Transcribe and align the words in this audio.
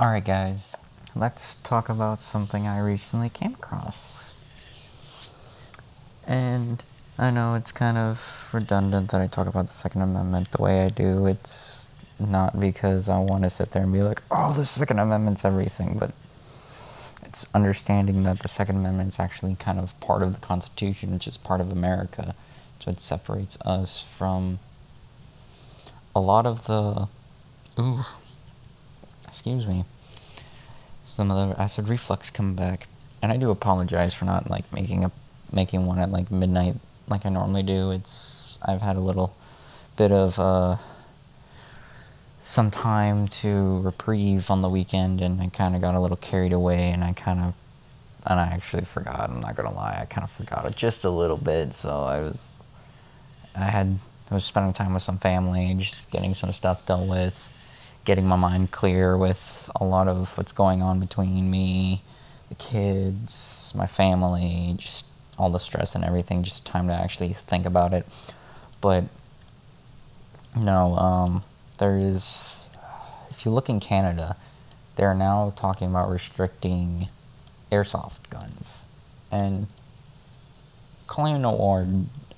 Alright, 0.00 0.24
guys, 0.24 0.74
let's 1.14 1.54
talk 1.54 1.88
about 1.88 2.18
something 2.18 2.66
I 2.66 2.80
recently 2.80 3.28
came 3.28 3.54
across. 3.54 4.34
And 6.26 6.82
I 7.16 7.30
know 7.30 7.54
it's 7.54 7.70
kind 7.70 7.96
of 7.96 8.50
redundant 8.52 9.12
that 9.12 9.20
I 9.20 9.28
talk 9.28 9.46
about 9.46 9.68
the 9.68 9.72
Second 9.72 10.02
Amendment 10.02 10.50
the 10.50 10.60
way 10.60 10.84
I 10.84 10.88
do. 10.88 11.26
It's 11.26 11.92
not 12.18 12.58
because 12.58 13.08
I 13.08 13.20
want 13.20 13.44
to 13.44 13.50
sit 13.50 13.70
there 13.70 13.84
and 13.84 13.92
be 13.92 14.02
like, 14.02 14.20
oh, 14.32 14.52
the 14.52 14.64
Second 14.64 14.98
Amendment's 14.98 15.44
everything, 15.44 15.96
but 15.96 16.10
it's 17.22 17.46
understanding 17.54 18.24
that 18.24 18.40
the 18.40 18.48
Second 18.48 18.78
Amendment 18.78 19.10
is 19.10 19.20
actually 19.20 19.54
kind 19.54 19.78
of 19.78 19.98
part 20.00 20.24
of 20.24 20.34
the 20.34 20.44
Constitution, 20.44 21.12
which 21.12 21.28
is 21.28 21.36
part 21.36 21.60
of 21.60 21.70
America. 21.70 22.34
It's 22.78 22.86
what 22.86 22.98
separates 22.98 23.60
us 23.60 24.02
from 24.02 24.58
a 26.16 26.20
lot 26.20 26.46
of 26.46 26.66
the. 26.66 27.06
Ooh. 27.78 28.04
Excuse 29.34 29.66
me. 29.66 29.84
Some 31.04 31.28
of 31.28 31.48
the 31.48 31.60
acid 31.60 31.88
reflux 31.88 32.30
come 32.30 32.54
back. 32.54 32.86
And 33.20 33.32
I 33.32 33.36
do 33.36 33.50
apologize 33.50 34.14
for 34.14 34.26
not 34.26 34.48
like 34.48 34.72
making 34.72 35.04
a 35.04 35.10
making 35.52 35.86
one 35.86 35.98
at 35.98 36.12
like 36.12 36.30
midnight 36.30 36.76
like 37.08 37.26
I 37.26 37.30
normally 37.30 37.64
do. 37.64 37.90
It's 37.90 38.58
I've 38.62 38.80
had 38.80 38.94
a 38.94 39.00
little 39.00 39.34
bit 39.96 40.12
of 40.12 40.38
uh 40.38 40.76
some 42.38 42.70
time 42.70 43.26
to 43.42 43.78
reprieve 43.78 44.52
on 44.52 44.62
the 44.62 44.68
weekend 44.68 45.20
and 45.20 45.42
I 45.42 45.48
kind 45.48 45.74
of 45.74 45.80
got 45.80 45.96
a 45.96 46.00
little 46.00 46.16
carried 46.16 46.52
away 46.52 46.90
and 46.90 47.02
I 47.02 47.12
kind 47.12 47.40
of 47.40 47.54
and 48.26 48.38
I 48.38 48.46
actually 48.46 48.84
forgot. 48.84 49.30
I'm 49.30 49.40
not 49.40 49.56
gonna 49.56 49.74
lie, 49.74 49.98
I 50.00 50.04
kind 50.04 50.22
of 50.22 50.30
forgot 50.30 50.64
it 50.64 50.76
just 50.76 51.04
a 51.04 51.10
little 51.10 51.38
bit. 51.38 51.72
So 51.72 52.04
I 52.04 52.20
was 52.20 52.62
I 53.56 53.64
had 53.64 53.98
I 54.30 54.34
was 54.34 54.44
spending 54.44 54.72
time 54.72 54.94
with 54.94 55.02
some 55.02 55.18
family, 55.18 55.74
just 55.76 56.08
getting 56.12 56.34
some 56.34 56.52
stuff 56.52 56.86
dealt 56.86 57.08
with 57.08 57.50
getting 58.04 58.26
my 58.26 58.36
mind 58.36 58.70
clear 58.70 59.16
with 59.16 59.70
a 59.76 59.84
lot 59.84 60.08
of 60.08 60.36
what's 60.36 60.52
going 60.52 60.82
on 60.82 61.00
between 61.00 61.50
me, 61.50 62.02
the 62.48 62.54
kids, 62.54 63.72
my 63.74 63.86
family, 63.86 64.74
just 64.76 65.06
all 65.38 65.50
the 65.50 65.58
stress 65.58 65.94
and 65.94 66.04
everything, 66.04 66.42
just 66.42 66.66
time 66.66 66.86
to 66.88 66.94
actually 66.94 67.32
think 67.32 67.66
about 67.66 67.92
it. 67.92 68.06
But 68.80 69.04
no, 70.56 70.96
um, 70.96 71.44
there 71.78 71.96
is, 71.96 72.68
if 73.30 73.44
you 73.44 73.50
look 73.50 73.68
in 73.68 73.80
Canada, 73.80 74.36
they're 74.96 75.14
now 75.14 75.52
talking 75.56 75.88
about 75.88 76.08
restricting 76.10 77.08
airsoft 77.72 78.30
guns. 78.30 78.86
And 79.32 79.66
Colion 81.08 81.40
Noir, 81.40 81.86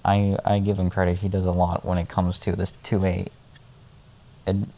I, 0.05 0.37
I 0.45 0.61
give 0.61 0.79
him 0.79 0.89
credit, 0.89 1.19
he 1.19 1.29
does 1.29 1.45
a 1.45 1.51
lot 1.51 1.85
when 1.85 1.99
it 1.99 2.09
comes 2.09 2.39
to 2.39 2.53
this 2.53 2.73
2A 2.73 3.29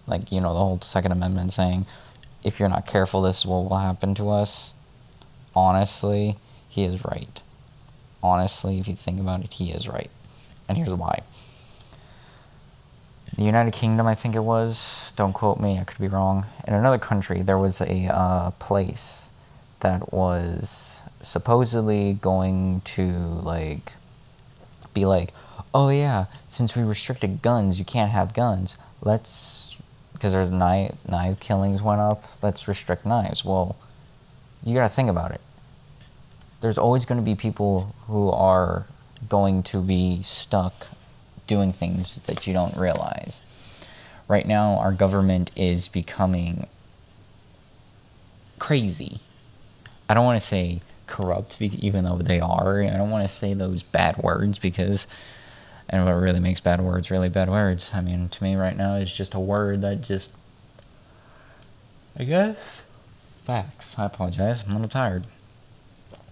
like 0.06 0.32
you 0.32 0.40
know 0.40 0.52
the 0.52 0.58
whole 0.58 0.80
Second 0.80 1.12
Amendment 1.12 1.52
saying, 1.52 1.86
if 2.44 2.58
you're 2.58 2.68
not 2.68 2.86
careful, 2.86 3.22
this 3.22 3.38
is 3.38 3.46
will 3.46 3.76
happen 3.76 4.14
to 4.14 4.30
us. 4.30 4.74
Honestly, 5.54 6.36
he 6.68 6.84
is 6.84 7.04
right. 7.04 7.40
Honestly, 8.22 8.78
if 8.78 8.88
you 8.88 8.96
think 8.96 9.20
about 9.20 9.44
it, 9.44 9.52
he 9.52 9.70
is 9.70 9.88
right, 9.88 10.10
and 10.68 10.76
here's 10.76 10.92
why. 10.94 11.22
The 13.36 13.44
United 13.44 13.72
Kingdom, 13.72 14.06
I 14.06 14.14
think 14.14 14.34
it 14.34 14.40
was. 14.40 15.12
Don't 15.16 15.32
quote 15.32 15.60
me. 15.60 15.78
I 15.78 15.84
could 15.84 15.98
be 15.98 16.08
wrong. 16.08 16.46
In 16.66 16.74
another 16.74 16.98
country, 16.98 17.42
there 17.42 17.58
was 17.58 17.80
a 17.80 18.06
uh, 18.12 18.50
place 18.52 19.30
that 19.80 20.12
was 20.12 21.02
supposedly 21.22 22.14
going 22.14 22.80
to 22.82 23.06
like 23.06 23.94
be 24.94 25.04
like, 25.04 25.32
oh 25.74 25.88
yeah, 25.88 26.26
since 26.48 26.76
we 26.76 26.82
restricted 26.82 27.42
guns, 27.42 27.78
you 27.78 27.84
can't 27.84 28.10
have 28.10 28.34
guns 28.34 28.78
let's 29.02 29.80
because 30.12 30.32
there's 30.32 30.50
knife 30.50 30.96
knife 31.08 31.38
killings 31.40 31.82
went 31.82 32.00
up. 32.00 32.24
Let's 32.42 32.66
restrict 32.66 33.06
knives. 33.06 33.44
Well, 33.44 33.76
you 34.64 34.74
got 34.74 34.88
to 34.88 34.94
think 34.94 35.08
about 35.08 35.30
it. 35.30 35.40
There's 36.60 36.78
always 36.78 37.04
going 37.04 37.20
to 37.20 37.24
be 37.24 37.36
people 37.36 37.94
who 38.06 38.30
are 38.30 38.86
going 39.28 39.62
to 39.64 39.80
be 39.80 40.22
stuck 40.22 40.88
doing 41.46 41.72
things 41.72 42.20
that 42.22 42.46
you 42.46 42.52
don't 42.52 42.76
realize. 42.76 43.42
Right 44.26 44.46
now, 44.46 44.76
our 44.78 44.92
government 44.92 45.50
is 45.56 45.88
becoming 45.88 46.66
crazy. 48.58 49.20
I 50.08 50.14
don't 50.14 50.24
want 50.24 50.40
to 50.40 50.46
say 50.46 50.80
corrupt, 51.06 51.62
even 51.62 52.04
though 52.04 52.16
they 52.16 52.40
are. 52.40 52.82
I 52.82 52.96
don't 52.96 53.10
want 53.10 53.26
to 53.26 53.32
say 53.32 53.54
those 53.54 53.82
bad 53.82 54.18
words 54.18 54.58
because 54.58 55.06
and 55.88 56.04
what 56.04 56.12
really 56.12 56.40
makes 56.40 56.60
bad 56.60 56.80
words 56.80 57.10
really 57.10 57.28
bad 57.28 57.48
words. 57.48 57.92
I 57.94 58.00
mean, 58.00 58.28
to 58.28 58.42
me 58.42 58.56
right 58.56 58.76
now, 58.76 58.94
is 58.94 59.12
just 59.12 59.34
a 59.34 59.40
word 59.40 59.82
that 59.82 60.02
just. 60.02 60.36
I 62.18 62.24
guess. 62.24 62.82
Facts. 63.44 63.98
I 63.98 64.06
apologize. 64.06 64.64
I'm 64.64 64.70
a 64.70 64.74
little 64.74 64.88
tired. 64.88 65.24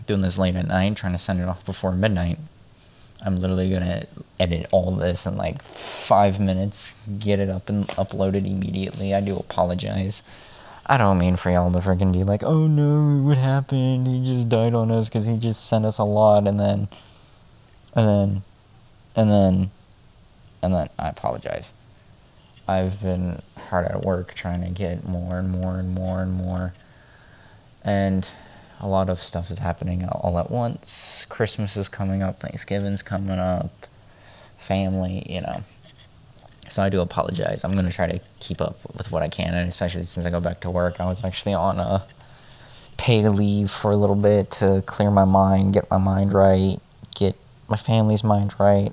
Doing 0.07 0.21
this 0.21 0.39
late 0.39 0.57
at 0.57 0.69
night, 0.69 0.97
trying 0.97 1.13
to 1.13 1.19
send 1.19 1.41
it 1.41 1.49
off 1.49 1.65
before 1.65 1.93
midnight. 1.93 2.39
I'm 3.25 3.37
literally 3.37 3.71
gonna 3.71 4.07
edit 4.39 4.67
all 4.71 4.91
this 4.93 5.27
in 5.27 5.37
like 5.37 5.63
five 5.63 6.39
minutes, 6.39 6.95
get 7.19 7.41
it 7.41 7.49
up 7.49 7.69
and 7.69 7.89
uploaded 7.89 8.47
immediately. 8.47 9.15
I 9.15 9.21
do 9.21 9.37
apologize. 9.37 10.23
I 10.85 10.97
don't 10.97 11.19
mean 11.19 11.37
for 11.37 11.51
y'all 11.51 11.71
to 11.71 11.79
freaking 11.79 12.13
be 12.13 12.23
like, 12.23 12.45
oh 12.45 12.67
no, 12.67 13.27
what 13.27 13.39
happened? 13.39 14.07
He 14.07 14.25
just 14.25 14.49
died 14.49 14.75
on 14.75 14.91
us 14.91 15.09
because 15.09 15.27
he 15.27 15.37
just 15.39 15.67
sent 15.67 15.85
us 15.85 15.99
a 15.99 16.05
lot, 16.05 16.47
and 16.47 16.61
then, 16.61 16.89
and 17.95 18.09
then 18.09 18.43
and 19.17 19.31
then, 19.31 19.71
and 20.63 20.75
then 20.75 20.89
I 20.99 21.09
apologize. 21.09 21.73
I've 22.69 23.01
been 23.01 23.41
hard 23.71 23.87
at 23.87 24.03
work 24.03 24.35
trying 24.35 24.63
to 24.63 24.71
get 24.71 25.09
more 25.09 25.39
and 25.39 25.51
more 25.51 25.79
and 25.79 25.95
more 25.95 26.21
and 26.21 26.33
more. 26.33 26.75
And 27.83 28.29
a 28.81 28.87
lot 28.87 29.09
of 29.09 29.19
stuff 29.19 29.51
is 29.51 29.59
happening 29.59 30.05
all 30.05 30.39
at 30.39 30.51
once. 30.51 31.25
Christmas 31.31 31.77
is 31.77 31.89
coming 31.89 32.23
up, 32.23 32.41
Thanksgiving's 32.41 33.03
coming 33.03 33.39
up, 33.39 33.71
family, 34.59 35.25
you 35.33 35.41
know. 35.41 35.63
So 36.69 36.83
I 36.83 36.89
do 36.91 37.01
apologize. 37.01 37.65
I'm 37.65 37.73
going 37.73 37.87
to 37.87 37.93
try 37.93 38.09
to 38.09 38.21
keep 38.41 38.61
up 38.61 38.79
with 38.97 39.13
what 39.13 39.23
I 39.23 39.29
can, 39.29 39.55
and 39.55 39.69
especially 39.69 40.03
since 40.03 40.27
I 40.27 40.31
go 40.31 40.41
back 40.41 40.61
to 40.61 40.71
work. 40.71 41.01
I 41.01 41.07
was 41.07 41.25
actually 41.25 41.55
on 41.55 41.79
a 41.79 42.05
paid 42.99 43.27
leave 43.29 43.71
for 43.71 43.93
a 43.93 43.97
little 43.97 44.17
bit 44.17 44.51
to 44.51 44.83
clear 44.85 45.11
my 45.11 45.25
mind, 45.25 45.75
get 45.75 45.89
my 45.91 45.99
mind 45.99 46.33
right, 46.33 46.79
get 47.15 47.37
my 47.69 47.77
family's 47.77 48.25
mind 48.25 48.55
right 48.59 48.93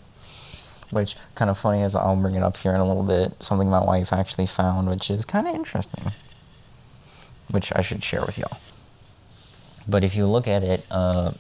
which 0.94 1.16
kind 1.36 1.50
of 1.50 1.58
funny 1.58 1.82
as 1.82 1.96
I'll 1.96 2.16
bring 2.16 2.36
it 2.36 2.44
up 2.44 2.58
here 2.58 2.74
in 2.74 2.80
a 2.80 2.88
little 2.88 3.04
bit. 3.04 3.42
Something 3.42 3.70
my 3.70 3.84
wife 3.84 4.14
actually 4.14 4.48
found, 4.48 4.90
which 4.90 5.10
is 5.10 5.26
kind 5.26 5.48
of 5.48 5.56
interesting, 5.56 6.12
which 7.50 7.72
I 7.76 7.82
should 7.82 8.04
share 8.04 8.22
with 8.22 8.38
y'all. 8.38 8.58
But 9.88 10.04
if 10.04 10.16
you 10.16 10.26
look 10.26 10.48
at 10.48 10.64
it, 10.64 10.86
uh, 10.90 11.32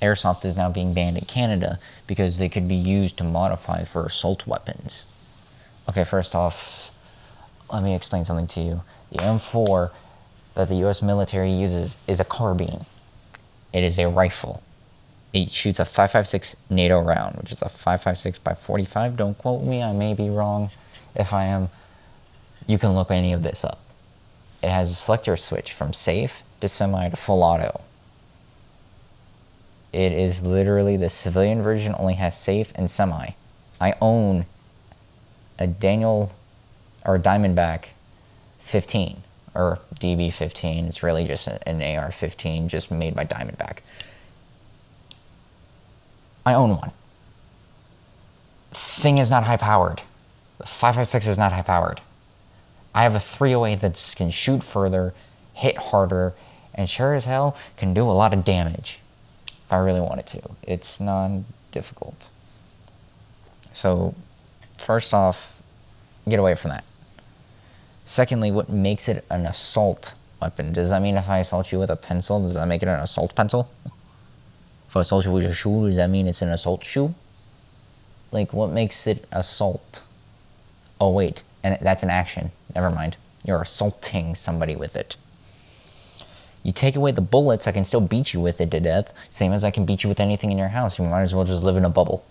airsoft 0.00 0.44
is 0.44 0.56
now 0.56 0.70
being 0.70 0.92
banned 0.94 1.16
in 1.16 1.24
Canada 1.24 1.78
because 2.06 2.38
they 2.38 2.48
could 2.48 2.66
be 2.66 2.74
used 2.74 3.16
to 3.18 3.24
modify 3.24 3.84
for 3.84 4.06
assault 4.06 4.46
weapons. 4.46 5.06
Okay, 5.88 6.04
first 6.04 6.34
off, 6.34 6.90
let 7.72 7.82
me 7.82 7.94
explain 7.94 8.24
something 8.24 8.48
to 8.48 8.60
you. 8.60 8.82
The 9.10 9.18
M4 9.18 9.90
that 10.54 10.68
the 10.68 10.74
US 10.86 11.02
military 11.02 11.52
uses 11.52 11.96
is 12.06 12.20
a 12.20 12.24
carbine. 12.24 12.86
It 13.72 13.84
is 13.84 13.98
a 13.98 14.08
rifle 14.08 14.62
it 15.32 15.50
shoots 15.50 15.80
a 15.80 15.84
5.56 15.84 16.56
NATO 16.68 17.00
round, 17.00 17.36
which 17.36 17.52
is 17.52 17.62
a 17.62 17.66
5.56 17.66 18.42
by 18.42 18.54
45. 18.54 19.16
Don't 19.16 19.38
quote 19.38 19.62
me, 19.62 19.82
I 19.82 19.92
may 19.92 20.14
be 20.14 20.28
wrong. 20.28 20.70
If 21.14 21.32
I 21.32 21.44
am, 21.44 21.70
you 22.66 22.78
can 22.78 22.90
look 22.90 23.10
any 23.10 23.32
of 23.32 23.42
this 23.42 23.64
up. 23.64 23.80
It 24.62 24.70
has 24.70 24.90
a 24.90 24.94
selector 24.94 25.36
switch 25.36 25.72
from 25.72 25.92
safe 25.92 26.42
to 26.60 26.68
semi 26.68 27.08
to 27.08 27.16
full 27.16 27.42
auto. 27.42 27.80
It 29.92 30.12
is 30.12 30.46
literally 30.46 30.96
the 30.96 31.08
civilian 31.08 31.62
version 31.62 31.94
only 31.98 32.14
has 32.14 32.38
safe 32.38 32.72
and 32.74 32.90
semi. 32.90 33.30
I 33.80 33.94
own 34.00 34.46
a 35.58 35.66
Daniel 35.66 36.32
or 37.04 37.16
a 37.16 37.20
Diamondback 37.20 37.88
15 38.60 39.22
or 39.54 39.80
DB 39.94 40.32
15. 40.32 40.86
It's 40.86 41.02
really 41.02 41.26
just 41.26 41.48
an 41.48 41.82
AR 41.82 42.12
15 42.12 42.68
just 42.68 42.90
made 42.90 43.14
by 43.14 43.24
Diamondback. 43.24 43.80
I 46.44 46.54
own 46.54 46.76
one. 46.76 46.92
Thing 48.72 49.18
is 49.18 49.30
not 49.30 49.44
high 49.44 49.56
powered. 49.56 50.02
The 50.58 50.66
556 50.66 51.26
is 51.26 51.38
not 51.38 51.52
high 51.52 51.62
powered. 51.62 52.00
I 52.94 53.02
have 53.02 53.14
a 53.14 53.20
308 53.20 53.80
that 53.80 54.14
can 54.16 54.30
shoot 54.30 54.62
further, 54.62 55.14
hit 55.54 55.76
harder, 55.78 56.34
and 56.74 56.88
sure 56.88 57.14
as 57.14 57.24
hell 57.24 57.56
can 57.76 57.94
do 57.94 58.08
a 58.08 58.12
lot 58.12 58.34
of 58.34 58.44
damage 58.44 58.98
if 59.46 59.72
I 59.72 59.78
really 59.78 60.00
wanted 60.00 60.26
to. 60.26 60.42
It's 60.62 61.00
non 61.00 61.44
difficult. 61.70 62.28
So, 63.72 64.14
first 64.78 65.14
off, 65.14 65.62
get 66.28 66.38
away 66.38 66.54
from 66.54 66.70
that. 66.70 66.84
Secondly, 68.04 68.50
what 68.50 68.68
makes 68.68 69.08
it 69.08 69.24
an 69.30 69.46
assault 69.46 70.12
weapon? 70.40 70.72
Does 70.72 70.90
that 70.90 71.00
mean 71.00 71.16
if 71.16 71.28
I 71.30 71.38
assault 71.38 71.72
you 71.72 71.78
with 71.78 71.88
a 71.90 71.96
pencil, 71.96 72.40
does 72.40 72.54
that 72.54 72.66
make 72.66 72.82
it 72.82 72.88
an 72.88 73.00
assault 73.00 73.34
pencil? 73.34 73.70
For 74.92 75.00
assault 75.00 75.24
you 75.24 75.32
with 75.32 75.44
a 75.44 75.54
shoe, 75.54 75.86
does 75.86 75.96
that 75.96 76.10
mean 76.10 76.28
it's 76.28 76.42
an 76.42 76.50
assault 76.50 76.84
shoe? 76.84 77.14
Like, 78.30 78.52
what 78.52 78.70
makes 78.70 79.06
it 79.06 79.24
assault? 79.32 80.02
Oh, 81.00 81.10
wait, 81.10 81.42
and 81.64 81.78
that's 81.80 82.02
an 82.02 82.10
action. 82.10 82.50
Never 82.74 82.90
mind. 82.90 83.16
You're 83.42 83.62
assaulting 83.62 84.34
somebody 84.34 84.76
with 84.76 84.94
it. 84.94 85.16
You 86.62 86.72
take 86.72 86.94
away 86.94 87.10
the 87.10 87.22
bullets, 87.22 87.66
I 87.66 87.72
can 87.72 87.86
still 87.86 88.02
beat 88.02 88.34
you 88.34 88.40
with 88.42 88.60
it 88.60 88.70
to 88.70 88.80
death, 88.80 89.14
same 89.30 89.54
as 89.54 89.64
I 89.64 89.70
can 89.70 89.86
beat 89.86 90.02
you 90.02 90.10
with 90.10 90.20
anything 90.20 90.52
in 90.52 90.58
your 90.58 90.68
house. 90.68 90.98
You 90.98 91.06
might 91.06 91.22
as 91.22 91.34
well 91.34 91.46
just 91.46 91.64
live 91.64 91.78
in 91.78 91.86
a 91.86 91.88
bubble. 91.88 92.22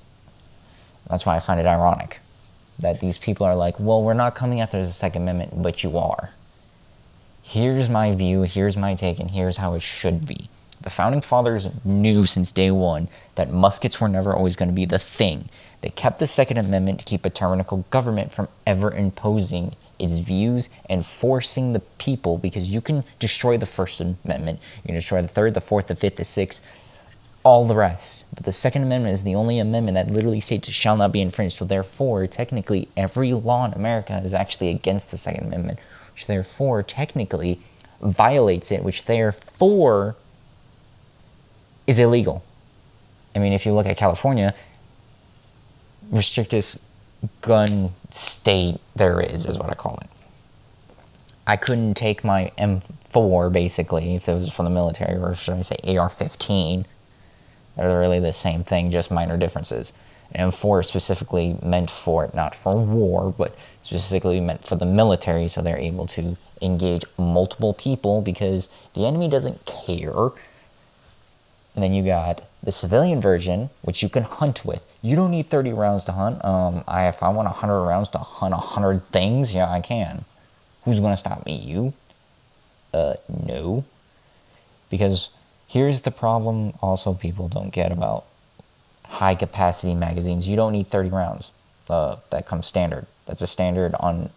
That's 1.10 1.25
why 1.25 1.38
I 1.38 1.40
find 1.40 1.60
it 1.60 1.66
ironic 1.66 2.19
that 2.78 3.00
these 3.00 3.18
people 3.18 3.48
are 3.48 3.56
like, 3.56 3.80
well, 3.80 4.04
we're 4.04 4.14
not 4.14 4.36
coming 4.36 4.62
after 4.62 4.78
the 4.78 4.86
Second 4.86 5.24
Amendment, 5.24 5.64
but 5.64 5.81
you 5.81 5.98
are. 5.98 6.30
Here's 7.42 7.90
my 7.90 8.12
view, 8.14 8.44
here's 8.44 8.78
my 8.78 8.94
take, 8.94 9.19
and 9.19 9.31
here's 9.31 9.57
how 9.57 9.74
it 9.74 9.81
should 9.81 10.28
be. 10.28 10.48
The 10.81 10.89
founding 10.89 11.22
fathers 11.22 11.69
knew 11.86 12.25
since 12.25 12.51
day 12.51 12.72
one 12.72 13.07
that 13.36 13.51
muskets 13.51 14.01
were 14.01 14.10
never 14.10 14.33
always 14.33 14.56
going 14.56 14.69
to 14.69 14.75
be 14.75 14.86
the 14.86 15.00
thing. 15.00 15.50
They 15.81 15.89
kept 15.89 16.19
the 16.19 16.28
Second 16.28 16.57
Amendment 16.57 17.00
to 17.00 17.06
keep 17.06 17.25
a 17.25 17.30
tyrannical 17.30 17.86
government 17.89 18.31
from 18.31 18.48
ever 18.66 18.92
imposing 18.92 19.75
its 20.00 20.16
views 20.16 20.69
and 20.89 21.06
forcing 21.06 21.74
the 21.74 21.80
people 21.80 22.38
because 22.38 22.72
you 22.74 22.81
can 22.81 23.04
destroy 23.19 23.57
the 23.57 23.66
First 23.66 24.01
Amendment, 24.01 24.60
you 24.78 24.88
can 24.88 24.95
destroy 24.95 25.22
the 25.22 25.28
Third, 25.28 25.54
the 25.54 25.62
Fourth, 25.62 25.88
the 25.88 25.95
Fifth, 25.95 26.16
the 26.16 26.24
Sixth, 26.24 26.66
all 27.44 27.66
the 27.66 27.75
rest. 27.75 28.25
But 28.33 28.45
the 28.45 28.51
Second 28.51 28.83
Amendment 28.83 29.13
is 29.13 29.24
the 29.24 29.36
only 29.36 29.60
amendment 29.60 29.95
that 29.95 30.12
literally 30.12 30.39
states 30.39 30.68
it 30.68 30.74
shall 30.74 30.98
not 30.98 31.12
be 31.12 31.22
infringed. 31.22 31.57
So 31.57 31.66
therefore, 31.66 32.25
technically, 32.28 32.88
every 32.98 33.33
law 33.33 33.66
in 33.66 33.74
America 33.74 34.19
is 34.24 34.33
actually 34.33 34.69
against 34.69 35.12
the 35.12 35.18
Second 35.18 35.45
Amendment, 35.45 35.80
which 36.13 36.28
therefore 36.28 36.83
technically 36.83 37.60
violates 38.01 38.72
it, 38.72 38.83
which 38.83 39.06
therefore 39.06 40.16
is 41.92 42.00
illegal. 42.00 42.44
I 43.36 43.40
mean, 43.40 43.54
if 43.54 43.66
you 43.66 43.74
look 43.74 43.86
at 43.86 43.98
California, 43.98 44.56
restrictest 46.10 46.84
gun 47.42 47.92
state 48.10 48.80
there 48.96 49.20
is, 49.20 49.46
is 49.46 49.58
what 49.58 49.70
I 49.70 49.76
call 49.76 50.00
it. 50.02 50.10
I 51.46 51.58
couldn't 51.58 51.96
take 51.96 52.24
my 52.24 52.52
M4 52.58 53.52
basically 53.52 54.16
if 54.16 54.28
it 54.30 54.34
was 54.34 54.52
from 54.52 54.66
the 54.66 54.72
military, 54.72 55.18
or 55.18 55.36
should 55.36 55.56
I 55.56 55.62
say 55.62 55.78
AR-15. 55.84 56.86
They're 57.76 58.00
really 58.00 58.20
the 58.20 58.34
same 58.34 58.64
thing, 58.64 58.92
just 58.92 59.12
minor 59.12 59.38
differences. 59.38 59.94
And 60.34 60.52
M4 60.52 60.86
specifically 60.86 61.58
meant 61.62 61.90
for 61.90 62.30
not 62.34 62.56
for 62.56 62.76
war, 62.76 63.34
but 63.38 63.56
specifically 63.82 64.40
meant 64.40 64.66
for 64.66 64.76
the 64.76 64.86
military, 64.86 65.48
so 65.48 65.62
they're 65.62 65.78
able 65.78 66.08
to 66.08 66.38
engage 66.62 67.04
multiple 67.18 67.74
people 67.74 68.22
because 68.22 68.70
the 68.94 69.06
enemy 69.06 69.28
doesn't 69.28 69.66
care. 69.66 70.32
And 71.73 71.83
then 71.83 71.94
you 71.94 72.03
got 72.03 72.44
the 72.62 72.71
civilian 72.71 73.21
version, 73.21 73.69
which 73.81 74.03
you 74.03 74.09
can 74.09 74.23
hunt 74.23 74.65
with. 74.65 74.85
You 75.01 75.15
don't 75.15 75.31
need 75.31 75.47
30 75.47 75.73
rounds 75.73 76.03
to 76.06 76.12
hunt. 76.12 76.44
Um, 76.44 76.83
I, 76.88 77.07
if 77.07 77.23
I 77.23 77.29
want 77.29 77.47
100 77.47 77.81
rounds 77.81 78.09
to 78.09 78.18
hunt 78.18 78.51
100 78.51 79.07
things, 79.07 79.53
yeah, 79.53 79.69
I 79.69 79.79
can. 79.81 80.25
Who's 80.83 81.00
going 81.00 81.13
to 81.13 81.18
stop 81.18 81.45
me? 81.45 81.56
You? 81.56 81.94
Uh, 82.94 83.13
no. 83.29 83.85
Because 84.89 85.29
here's 85.68 86.01
the 86.01 86.12
problem 86.12 86.71
also 86.81 87.13
people 87.13 87.47
don't 87.47 87.71
get 87.71 87.91
about 87.91 88.25
high 89.06 89.35
capacity 89.35 89.94
magazines. 89.94 90.47
You 90.47 90.56
don't 90.56 90.73
need 90.73 90.88
30 90.88 91.09
rounds. 91.09 91.51
Uh, 91.89 92.18
that 92.29 92.45
comes 92.45 92.68
standard. 92.68 93.06
That's 93.25 93.41
a 93.41 93.47
standard 93.47 93.94
on 94.00 94.29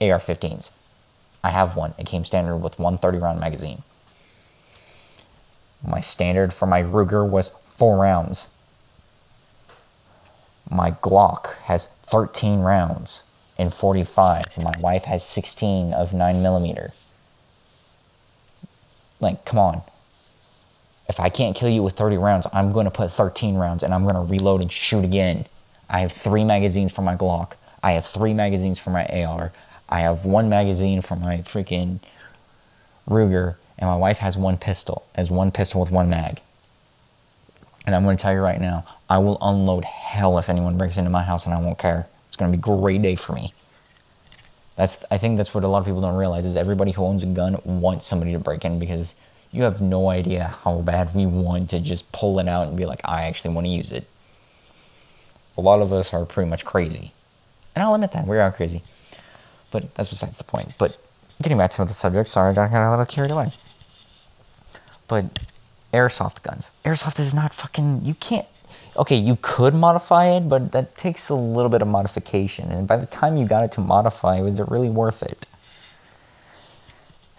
AR 0.00 0.18
15s. 0.18 0.70
I 1.42 1.50
have 1.50 1.76
one. 1.76 1.94
It 1.98 2.06
came 2.06 2.24
standard 2.24 2.58
with 2.58 2.78
one 2.78 2.98
30 2.98 3.18
round 3.18 3.40
magazine. 3.40 3.82
My 5.86 6.00
standard 6.00 6.52
for 6.52 6.66
my 6.66 6.82
Ruger 6.82 7.28
was 7.28 7.48
four 7.48 7.98
rounds. 7.98 8.48
My 10.70 10.92
Glock 10.92 11.56
has 11.64 11.86
13 12.04 12.60
rounds 12.60 13.24
in 13.58 13.70
45. 13.70 14.44
My 14.62 14.72
wife 14.80 15.04
has 15.04 15.24
16 15.24 15.92
of 15.92 16.14
9 16.14 16.42
millimeter. 16.42 16.92
Like, 19.20 19.44
come 19.44 19.58
on. 19.58 19.82
If 21.08 21.20
I 21.20 21.28
can't 21.28 21.54
kill 21.54 21.68
you 21.68 21.82
with 21.82 21.94
30 21.94 22.16
rounds, 22.16 22.46
I'm 22.52 22.72
going 22.72 22.86
to 22.86 22.90
put 22.90 23.12
13 23.12 23.56
rounds 23.56 23.82
and 23.82 23.92
I'm 23.92 24.04
going 24.04 24.14
to 24.14 24.20
reload 24.22 24.62
and 24.62 24.72
shoot 24.72 25.04
again. 25.04 25.44
I 25.88 26.00
have 26.00 26.12
three 26.12 26.44
magazines 26.44 26.92
for 26.92 27.02
my 27.02 27.14
Glock. 27.14 27.52
I 27.82 27.92
have 27.92 28.06
three 28.06 28.32
magazines 28.32 28.78
for 28.78 28.90
my 28.90 29.04
AR. 29.06 29.52
I 29.88 30.00
have 30.00 30.24
one 30.24 30.48
magazine 30.48 31.02
for 31.02 31.16
my 31.16 31.38
freaking 31.38 32.00
Ruger 33.06 33.56
and 33.78 33.88
my 33.88 33.96
wife 33.96 34.18
has 34.18 34.36
one 34.36 34.56
pistol, 34.56 35.04
as 35.14 35.30
one 35.30 35.50
pistol 35.50 35.80
with 35.80 35.90
one 35.90 36.08
mag. 36.08 36.40
And 37.86 37.94
I'm 37.94 38.04
going 38.04 38.16
to 38.16 38.22
tell 38.22 38.32
you 38.32 38.40
right 38.40 38.60
now, 38.60 38.84
I 39.10 39.18
will 39.18 39.38
unload 39.42 39.84
hell 39.84 40.38
if 40.38 40.48
anyone 40.48 40.78
breaks 40.78 40.96
into 40.96 41.10
my 41.10 41.22
house, 41.22 41.44
and 41.44 41.54
I 41.54 41.60
won't 41.60 41.78
care. 41.78 42.06
It's 42.28 42.36
going 42.36 42.50
to 42.50 42.56
be 42.56 42.60
a 42.60 42.76
great 42.76 43.02
day 43.02 43.14
for 43.14 43.32
me. 43.32 43.52
That's 44.76 45.04
I 45.10 45.18
think 45.18 45.36
that's 45.36 45.54
what 45.54 45.62
a 45.62 45.68
lot 45.68 45.78
of 45.78 45.84
people 45.84 46.00
don't 46.00 46.16
realize 46.16 46.44
is 46.44 46.56
everybody 46.56 46.90
who 46.90 47.04
owns 47.04 47.22
a 47.22 47.26
gun 47.26 47.58
wants 47.64 48.06
somebody 48.06 48.32
to 48.32 48.40
break 48.40 48.64
in 48.64 48.80
because 48.80 49.14
you 49.52 49.62
have 49.62 49.80
no 49.80 50.08
idea 50.08 50.56
how 50.64 50.80
bad 50.80 51.14
we 51.14 51.26
want 51.26 51.70
to 51.70 51.78
just 51.78 52.10
pull 52.10 52.40
it 52.40 52.48
out 52.48 52.66
and 52.66 52.76
be 52.76 52.86
like, 52.86 53.00
I 53.04 53.26
actually 53.26 53.54
want 53.54 53.66
to 53.66 53.70
use 53.70 53.92
it. 53.92 54.08
A 55.56 55.60
lot 55.60 55.80
of 55.80 55.92
us 55.92 56.12
are 56.12 56.24
pretty 56.24 56.50
much 56.50 56.64
crazy. 56.64 57.12
And 57.76 57.84
I'll 57.84 57.94
admit 57.94 58.10
that, 58.12 58.26
we 58.26 58.36
are 58.38 58.50
crazy. 58.50 58.82
But 59.70 59.94
that's 59.94 60.08
besides 60.08 60.38
the 60.38 60.44
point. 60.44 60.74
But 60.76 60.98
getting 61.40 61.58
back 61.58 61.70
to 61.72 61.84
the 61.84 61.92
subject, 61.92 62.28
sorry, 62.28 62.50
I 62.50 62.54
got 62.54 62.72
a 62.72 62.90
little 62.90 63.06
carried 63.06 63.30
away. 63.30 63.52
But 65.08 65.46
airsoft 65.92 66.42
guns. 66.42 66.72
Airsoft 66.84 67.20
is 67.20 67.34
not 67.34 67.54
fucking. 67.54 68.04
You 68.04 68.14
can't. 68.14 68.46
Okay, 68.96 69.16
you 69.16 69.36
could 69.42 69.74
modify 69.74 70.26
it, 70.26 70.48
but 70.48 70.70
that 70.72 70.96
takes 70.96 71.28
a 71.28 71.34
little 71.34 71.68
bit 71.68 71.82
of 71.82 71.88
modification. 71.88 72.70
And 72.70 72.86
by 72.86 72.96
the 72.96 73.06
time 73.06 73.36
you 73.36 73.44
got 73.44 73.64
it 73.64 73.72
to 73.72 73.80
modify, 73.80 74.40
was 74.40 74.60
it 74.60 74.68
really 74.68 74.90
worth 74.90 75.22
it? 75.22 75.46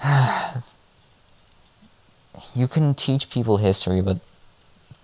you 2.55 2.67
can 2.67 2.93
teach 2.93 3.29
people 3.29 3.57
history, 3.57 4.01
but 4.01 4.19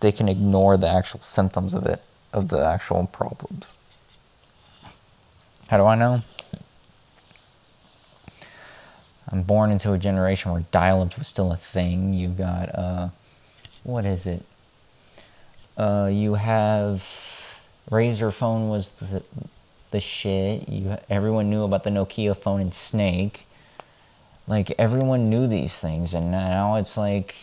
they 0.02 0.12
can 0.12 0.28
ignore 0.28 0.76
the 0.76 0.90
actual 0.90 1.22
symptoms 1.22 1.74
of 1.74 1.86
it, 1.86 2.02
of 2.34 2.50
the 2.50 2.66
actual 2.66 3.08
problems. 3.08 3.78
How 5.70 5.78
do 5.78 5.86
I 5.86 5.96
know? 5.96 6.24
I'm 9.32 9.44
born 9.44 9.72
into 9.72 9.94
a 9.94 9.98
generation 9.98 10.52
where 10.52 10.64
dial-up 10.72 11.18
was 11.18 11.28
still 11.28 11.52
a 11.52 11.58
thing. 11.58 12.14
You 12.14 12.30
got 12.30 12.76
uh, 12.76 13.10
what 13.84 14.06
is 14.06 14.26
it? 14.26 14.44
Uh, 15.78 16.10
you 16.12 16.36
have 16.36 16.98
Razr 17.90 18.34
phone 18.34 18.70
was 18.70 18.92
the, 18.94 19.24
the 19.92 20.00
shit. 20.00 20.68
You 20.68 20.98
everyone 21.10 21.50
knew 21.50 21.64
about 21.64 21.84
the 21.84 21.90
Nokia 21.90 22.36
phone 22.36 22.60
and 22.62 22.74
Snake. 22.74 23.46
Like 24.48 24.74
everyone 24.78 25.30
knew 25.30 25.48
these 25.48 25.80
things, 25.80 26.14
and 26.14 26.32
now 26.32 26.76
it's 26.76 26.98
like 26.98 27.36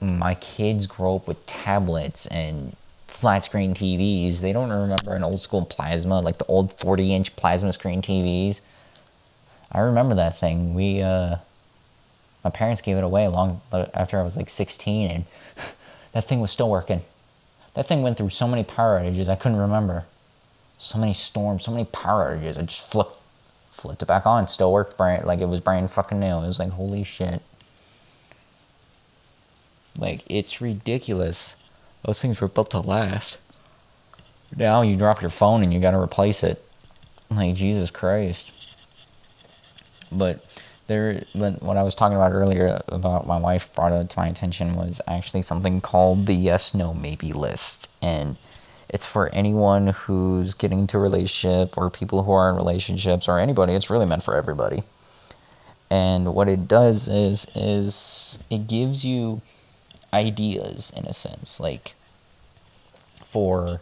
my 0.00 0.34
kids 0.34 0.86
grow 0.86 1.16
up 1.16 1.26
with 1.26 1.46
tablets 1.46 2.26
and 2.26 2.74
flat 3.06 3.44
screen 3.44 3.72
TVs. 3.74 4.40
They 4.40 4.52
don't 4.52 4.70
remember 4.70 5.14
an 5.14 5.24
old 5.24 5.40
school 5.40 5.64
plasma, 5.64 6.20
like 6.20 6.38
the 6.38 6.44
old 6.46 6.72
40 6.72 7.14
inch 7.14 7.36
plasma 7.36 7.72
screen 7.72 8.02
TVs. 8.02 8.60
I 9.72 9.80
remember 9.80 10.14
that 10.14 10.38
thing. 10.38 10.74
We, 10.74 11.02
uh, 11.02 11.36
my 12.44 12.50
parents 12.50 12.82
gave 12.82 12.96
it 12.96 13.04
away 13.04 13.26
long 13.28 13.60
after 13.72 14.20
I 14.20 14.22
was 14.22 14.36
like 14.36 14.50
16, 14.50 15.10
and 15.10 15.24
that 16.12 16.24
thing 16.24 16.40
was 16.40 16.50
still 16.50 16.70
working. 16.70 17.02
That 17.74 17.86
thing 17.86 18.02
went 18.02 18.16
through 18.16 18.30
so 18.30 18.46
many 18.46 18.62
power 18.62 19.00
outages, 19.00 19.28
I 19.28 19.34
couldn't 19.34 19.58
remember. 19.58 20.04
So 20.78 20.98
many 20.98 21.12
storms, 21.12 21.64
so 21.64 21.72
many 21.72 21.84
power 21.84 22.36
outages. 22.36 22.56
I 22.56 22.62
just 22.62 22.90
flipped, 22.90 23.18
flipped 23.72 24.02
it 24.02 24.06
back 24.06 24.26
on. 24.26 24.46
Still 24.48 24.72
worked 24.72 24.96
brand 24.96 25.26
like 25.26 25.40
it 25.40 25.48
was 25.48 25.60
brand 25.60 25.90
fucking 25.90 26.20
new. 26.20 26.38
It 26.38 26.46
was 26.46 26.58
like 26.58 26.70
holy 26.70 27.04
shit. 27.04 27.42
Like 29.98 30.22
it's 30.28 30.60
ridiculous. 30.60 31.56
Those 32.04 32.20
things 32.20 32.40
were 32.40 32.48
built 32.48 32.70
to 32.72 32.80
last. 32.80 33.38
Now 34.56 34.82
you 34.82 34.96
drop 34.96 35.20
your 35.20 35.30
phone 35.30 35.62
and 35.62 35.72
you 35.72 35.80
gotta 35.80 36.00
replace 36.00 36.42
it. 36.42 36.64
Like 37.30 37.54
Jesus 37.54 37.90
Christ. 37.90 38.52
But 40.10 40.44
there, 40.86 41.22
but 41.34 41.62
what 41.62 41.76
I 41.76 41.82
was 41.82 41.94
talking 41.94 42.16
about 42.16 42.32
earlier 42.32 42.80
about 42.88 43.26
my 43.26 43.38
wife 43.38 43.72
brought 43.74 44.10
to 44.10 44.18
my 44.18 44.28
attention 44.28 44.74
was 44.74 45.00
actually 45.06 45.42
something 45.42 45.80
called 45.80 46.26
the 46.26 46.34
yes, 46.34 46.74
no, 46.74 46.92
maybe 46.92 47.32
list, 47.32 47.88
and 48.02 48.36
it's 48.88 49.06
for 49.06 49.28
anyone 49.34 49.88
who's 49.88 50.54
getting 50.54 50.80
into 50.80 50.98
a 50.98 51.00
relationship 51.00 51.76
or 51.76 51.90
people 51.90 52.24
who 52.24 52.32
are 52.32 52.50
in 52.50 52.56
relationships 52.56 53.28
or 53.28 53.38
anybody. 53.38 53.72
It's 53.72 53.90
really 53.90 54.06
meant 54.06 54.22
for 54.22 54.36
everybody. 54.36 54.84
And 55.90 56.34
what 56.34 56.48
it 56.48 56.68
does 56.68 57.08
is 57.08 57.46
is 57.54 58.38
it 58.50 58.66
gives 58.66 59.04
you 59.04 59.40
ideas 60.12 60.92
in 60.96 61.06
a 61.06 61.12
sense, 61.12 61.58
like 61.58 61.94
for 63.24 63.80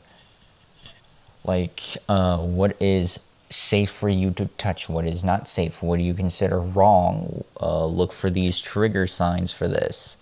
like 1.44 1.80
uh, 2.08 2.38
what 2.38 2.80
is 2.80 3.18
safe 3.54 3.90
for 3.90 4.08
you 4.08 4.30
to 4.32 4.46
touch, 4.58 4.88
what 4.88 5.04
is 5.04 5.22
not 5.22 5.48
safe, 5.48 5.82
what 5.82 5.98
do 5.98 6.04
you 6.04 6.14
consider 6.14 6.58
wrong. 6.60 7.44
Uh, 7.60 7.86
look 7.86 8.12
for 8.12 8.30
these 8.30 8.60
trigger 8.60 9.06
signs 9.06 9.52
for 9.52 9.68
this. 9.68 10.16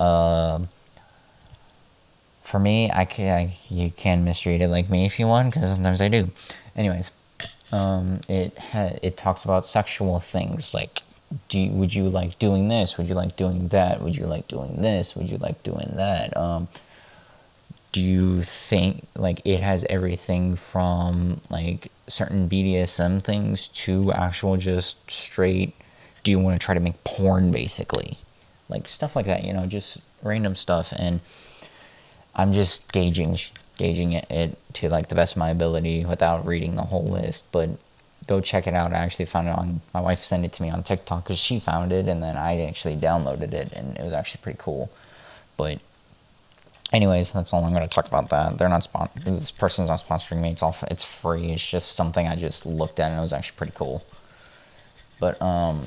Uh, 0.00 0.60
for 2.42 2.58
me, 2.58 2.90
I 2.90 3.04
can 3.04 3.28
I, 3.28 3.56
you 3.68 3.90
can 3.90 4.24
misread 4.24 4.60
it 4.60 4.68
like 4.68 4.88
me 4.88 5.04
if 5.04 5.18
you 5.18 5.26
want, 5.26 5.52
because 5.52 5.70
sometimes 5.70 6.00
I 6.00 6.08
do. 6.08 6.30
Anyways, 6.76 7.10
um, 7.72 8.20
it 8.28 8.56
ha- 8.58 8.98
it 9.02 9.16
talks 9.16 9.44
about 9.44 9.66
sexual 9.66 10.20
things 10.20 10.72
like 10.72 11.02
do 11.48 11.58
you, 11.58 11.70
would 11.72 11.92
you 11.92 12.08
like 12.08 12.38
doing 12.38 12.68
this? 12.68 12.96
Would 12.96 13.08
you 13.08 13.14
like 13.14 13.36
doing 13.36 13.68
that? 13.68 14.00
Would 14.00 14.16
you 14.16 14.26
like 14.26 14.46
doing 14.48 14.80
this? 14.80 15.16
Would 15.16 15.28
you 15.28 15.38
like 15.38 15.62
doing 15.62 15.92
that? 15.96 16.36
Um, 16.36 16.68
do 17.92 18.00
you 18.00 18.42
think 18.42 19.06
like 19.16 19.40
it 19.44 19.60
has 19.60 19.84
everything 19.88 20.54
from 20.54 21.40
like 21.50 21.90
certain 22.08 22.48
BDSM 22.48 23.22
things 23.22 23.68
to 23.68 24.12
actual 24.12 24.56
just 24.56 25.10
straight? 25.10 25.74
Do 26.22 26.30
you 26.30 26.38
want 26.38 26.60
to 26.60 26.64
try 26.64 26.74
to 26.74 26.80
make 26.80 27.02
porn 27.04 27.52
basically? 27.52 28.18
Like 28.68 28.88
stuff 28.88 29.14
like 29.14 29.26
that, 29.26 29.44
you 29.44 29.52
know, 29.52 29.66
just 29.66 29.98
random 30.22 30.56
stuff. 30.56 30.92
And 30.96 31.20
I'm 32.34 32.52
just 32.52 32.92
gauging 32.92 33.38
gauging 33.76 34.12
it, 34.12 34.30
it 34.30 34.58
to 34.74 34.88
like 34.88 35.08
the 35.08 35.14
best 35.14 35.34
of 35.34 35.38
my 35.38 35.50
ability 35.50 36.04
without 36.04 36.46
reading 36.46 36.76
the 36.76 36.82
whole 36.82 37.04
list. 37.04 37.52
But 37.52 37.70
go 38.26 38.40
check 38.40 38.66
it 38.66 38.74
out. 38.74 38.92
I 38.92 38.96
actually 38.96 39.26
found 39.26 39.48
it 39.48 39.56
on 39.56 39.80
my 39.94 40.00
wife 40.00 40.20
sent 40.20 40.44
it 40.44 40.52
to 40.54 40.62
me 40.62 40.70
on 40.70 40.82
TikTok 40.82 41.24
because 41.24 41.38
she 41.38 41.60
found 41.60 41.92
it, 41.92 42.08
and 42.08 42.22
then 42.22 42.36
I 42.36 42.60
actually 42.62 42.96
downloaded 42.96 43.52
it, 43.52 43.72
and 43.72 43.96
it 43.96 44.02
was 44.02 44.12
actually 44.12 44.40
pretty 44.42 44.58
cool. 44.60 44.90
But 45.56 45.78
anyways, 46.92 47.32
that's 47.32 47.52
all 47.52 47.64
I'm 47.64 47.72
going 47.72 47.82
to 47.82 47.94
talk 47.94 48.06
about. 48.06 48.30
That 48.30 48.58
they're 48.58 48.68
not 48.68 48.82
spon- 48.82 49.10
This 49.24 49.50
person's 49.50 49.88
not 49.88 50.00
sponsoring 50.00 50.40
me. 50.40 50.50
It's 50.50 50.62
all. 50.62 50.76
It's 50.90 51.04
free. 51.04 51.52
It's 51.52 51.68
just 51.68 51.96
something 51.96 52.26
I 52.26 52.36
just 52.36 52.66
looked 52.66 53.00
at, 53.00 53.10
and 53.10 53.18
it 53.18 53.22
was 53.22 53.32
actually 53.32 53.56
pretty 53.56 53.72
cool. 53.76 54.04
But 55.20 55.40
um, 55.40 55.84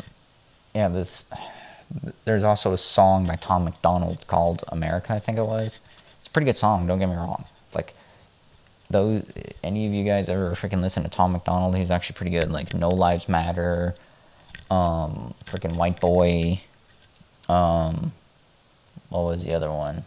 yeah, 0.73 0.87
this. 0.87 1.29
There's 2.23 2.43
also 2.43 2.71
a 2.71 2.77
song 2.77 3.25
by 3.25 3.35
Tom 3.35 3.63
MacDonald 3.63 4.27
called 4.27 4.63
America. 4.67 5.13
I 5.13 5.19
think 5.19 5.39
it 5.39 5.45
was. 5.45 5.79
It's 6.17 6.27
a 6.27 6.29
pretty 6.29 6.45
good 6.45 6.57
song. 6.57 6.85
Don't 6.85 6.99
get 6.99 7.09
me 7.09 7.15
wrong. 7.15 7.45
Like 7.73 7.95
those 8.89 9.27
any 9.63 9.87
of 9.87 9.93
you 9.93 10.03
guys 10.03 10.29
ever 10.29 10.51
freaking 10.51 10.81
listen 10.81 11.03
to 11.03 11.09
Tom 11.09 11.31
MacDonald, 11.31 11.75
He's 11.75 11.91
actually 11.91 12.15
pretty 12.15 12.31
good. 12.31 12.51
Like 12.51 12.73
No 12.73 12.89
Lives 12.89 13.29
Matter, 13.29 13.95
um, 14.69 15.33
freaking 15.45 15.75
White 15.75 15.99
Boy, 15.99 16.61
um, 17.47 18.11
what 19.09 19.21
was 19.21 19.43
the 19.43 19.53
other 19.53 19.71
one? 19.71 20.03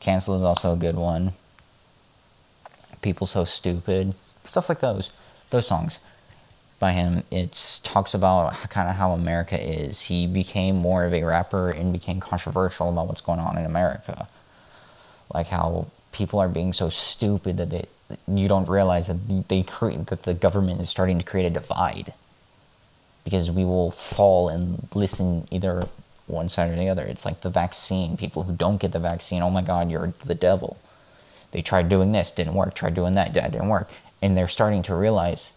Cancel 0.00 0.36
is 0.36 0.44
also 0.44 0.72
a 0.72 0.76
good 0.76 0.96
one. 0.96 1.32
People 3.02 3.26
So 3.26 3.44
Stupid, 3.44 4.14
stuff 4.44 4.68
like 4.68 4.80
those, 4.80 5.10
those 5.50 5.66
songs 5.66 5.98
by 6.78 6.92
him. 6.92 7.22
It 7.30 7.80
talks 7.82 8.14
about 8.14 8.54
kind 8.70 8.88
of 8.88 8.96
how 8.96 9.12
America 9.12 9.60
is. 9.60 10.02
He 10.02 10.26
became 10.26 10.76
more 10.76 11.04
of 11.04 11.12
a 11.12 11.24
rapper 11.24 11.68
and 11.68 11.92
became 11.92 12.20
controversial 12.20 12.88
about 12.90 13.08
what's 13.08 13.20
going 13.20 13.40
on 13.40 13.58
in 13.58 13.64
America, 13.64 14.28
like 15.32 15.48
how 15.48 15.88
people 16.12 16.38
are 16.38 16.48
being 16.48 16.72
so 16.72 16.88
stupid 16.88 17.56
that 17.56 17.70
they 17.70 17.86
you 18.26 18.48
don't 18.48 18.68
realize 18.68 19.08
that 19.08 19.48
they 19.48 19.62
create 19.62 20.06
that 20.06 20.22
the 20.22 20.32
government 20.32 20.80
is 20.80 20.88
starting 20.88 21.18
to 21.18 21.24
create 21.24 21.44
a 21.44 21.50
divide 21.50 22.14
because 23.22 23.50
we 23.50 23.64
will 23.64 23.90
fall 23.90 24.48
and 24.48 24.88
listen 24.94 25.46
either 25.50 25.82
one 26.28 26.48
side 26.48 26.70
or 26.70 26.76
the 26.76 26.88
other. 26.88 27.04
It's 27.04 27.24
like 27.24 27.40
the 27.40 27.50
vaccine. 27.50 28.16
People 28.16 28.44
who 28.44 28.52
don't 28.54 28.80
get 28.80 28.92
the 28.92 28.98
vaccine, 28.98 29.42
oh 29.42 29.50
my 29.50 29.62
God, 29.62 29.90
you're 29.90 30.12
the 30.24 30.34
devil. 30.34 30.78
They 31.50 31.62
tried 31.62 31.88
doing 31.88 32.12
this, 32.12 32.30
didn't 32.30 32.54
work. 32.54 32.74
Tried 32.74 32.94
doing 32.94 33.14
that, 33.14 33.34
that 33.34 33.52
didn't 33.52 33.68
work. 33.68 33.90
And 34.20 34.36
they're 34.36 34.48
starting 34.48 34.82
to 34.84 34.94
realize 34.94 35.54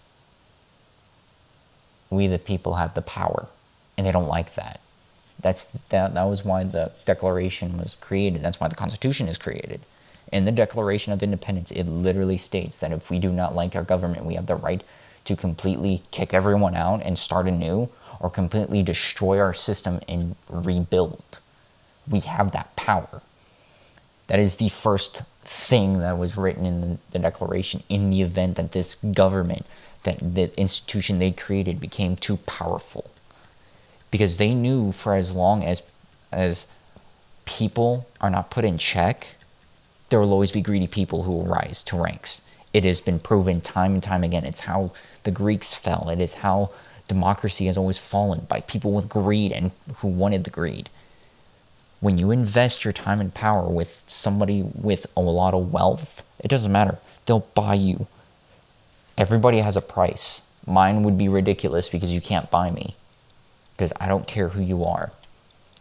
we 2.09 2.27
the 2.27 2.39
people 2.39 2.75
have 2.75 2.93
the 2.93 3.01
power, 3.01 3.47
and 3.97 4.05
they 4.05 4.11
don't 4.11 4.27
like 4.27 4.55
that. 4.55 4.79
That's 5.39 5.65
that. 5.89 6.13
That 6.13 6.23
was 6.25 6.45
why 6.45 6.63
the 6.63 6.91
Declaration 7.05 7.77
was 7.77 7.95
created. 7.95 8.43
That's 8.43 8.59
why 8.59 8.67
the 8.67 8.75
Constitution 8.75 9.27
is 9.27 9.37
created 9.37 9.81
in 10.31 10.45
the 10.45 10.51
Declaration 10.51 11.13
of 11.13 11.21
Independence, 11.21 11.71
it 11.71 11.83
literally 11.83 12.37
states 12.37 12.77
that 12.77 12.91
if 12.91 13.09
we 13.09 13.19
do 13.19 13.31
not 13.31 13.55
like 13.55 13.75
our 13.75 13.83
government, 13.83 14.25
we 14.25 14.35
have 14.35 14.47
the 14.47 14.55
right 14.55 14.83
to 15.25 15.35
completely 15.35 16.01
kick 16.11 16.33
everyone 16.33 16.75
out 16.75 17.01
and 17.03 17.17
start 17.17 17.47
anew 17.47 17.89
or 18.21 18.29
completely 18.29 18.83
destroy 18.83 19.39
our 19.39 19.53
system 19.53 19.99
and 20.07 20.35
rebuild. 20.47 21.39
We 22.09 22.19
have 22.21 22.51
that 22.51 22.75
power. 22.75 23.21
That 24.27 24.39
is 24.39 24.57
the 24.57 24.69
first 24.69 25.23
thing 25.43 25.99
that 25.99 26.17
was 26.17 26.37
written 26.37 26.65
in 26.65 26.81
the, 26.81 26.99
the 27.11 27.19
Declaration 27.19 27.83
in 27.89 28.11
the 28.11 28.21
event 28.21 28.55
that 28.55 28.71
this 28.71 28.95
government, 28.95 29.69
that 30.03 30.19
the 30.19 30.57
institution 30.57 31.17
they 31.17 31.31
created 31.31 31.79
became 31.79 32.15
too 32.15 32.37
powerful. 32.37 33.09
Because 34.11 34.37
they 34.37 34.53
knew 34.53 34.91
for 34.91 35.15
as 35.15 35.35
long 35.35 35.63
as 35.63 35.81
as 36.31 36.71
people 37.45 38.07
are 38.21 38.29
not 38.29 38.51
put 38.51 38.63
in 38.63 38.77
check, 38.77 39.35
there 40.09 40.19
will 40.19 40.31
always 40.31 40.51
be 40.51 40.61
greedy 40.61 40.87
people 40.87 41.23
who 41.23 41.31
will 41.31 41.45
rise 41.45 41.83
to 41.83 42.01
ranks. 42.01 42.41
It 42.73 42.85
has 42.85 43.01
been 43.01 43.19
proven 43.19 43.59
time 43.61 43.93
and 43.93 44.03
time 44.03 44.23
again. 44.23 44.45
It's 44.45 44.61
how 44.61 44.91
the 45.23 45.31
Greeks 45.31 45.75
fell. 45.75 46.09
It 46.09 46.21
is 46.21 46.35
how 46.35 46.71
democracy 47.11 47.65
has 47.65 47.77
always 47.77 47.97
fallen 47.97 48.45
by 48.47 48.61
people 48.61 48.93
with 48.93 49.09
greed 49.09 49.51
and 49.51 49.71
who 49.97 50.07
wanted 50.07 50.45
the 50.45 50.49
greed. 50.49 50.89
When 51.99 52.17
you 52.17 52.31
invest 52.31 52.85
your 52.85 52.93
time 52.93 53.19
and 53.19 53.33
power 53.33 53.67
with 53.67 54.01
somebody 54.07 54.63
with 54.63 55.05
a 55.17 55.21
lot 55.21 55.53
of 55.53 55.73
wealth, 55.73 56.27
it 56.39 56.47
doesn't 56.47 56.71
matter. 56.71 56.99
They'll 57.25 57.47
buy 57.53 57.73
you. 57.73 58.07
Everybody 59.17 59.57
has 59.57 59.75
a 59.75 59.81
price. 59.81 60.43
Mine 60.65 61.03
would 61.03 61.17
be 61.17 61.27
ridiculous 61.27 61.89
because 61.89 62.15
you 62.15 62.21
can't 62.21 62.49
buy 62.49 62.71
me. 62.71 62.95
Because 63.73 63.91
I 63.99 64.07
don't 64.07 64.25
care 64.25 64.47
who 64.47 64.61
you 64.61 64.85
are. 64.85 65.11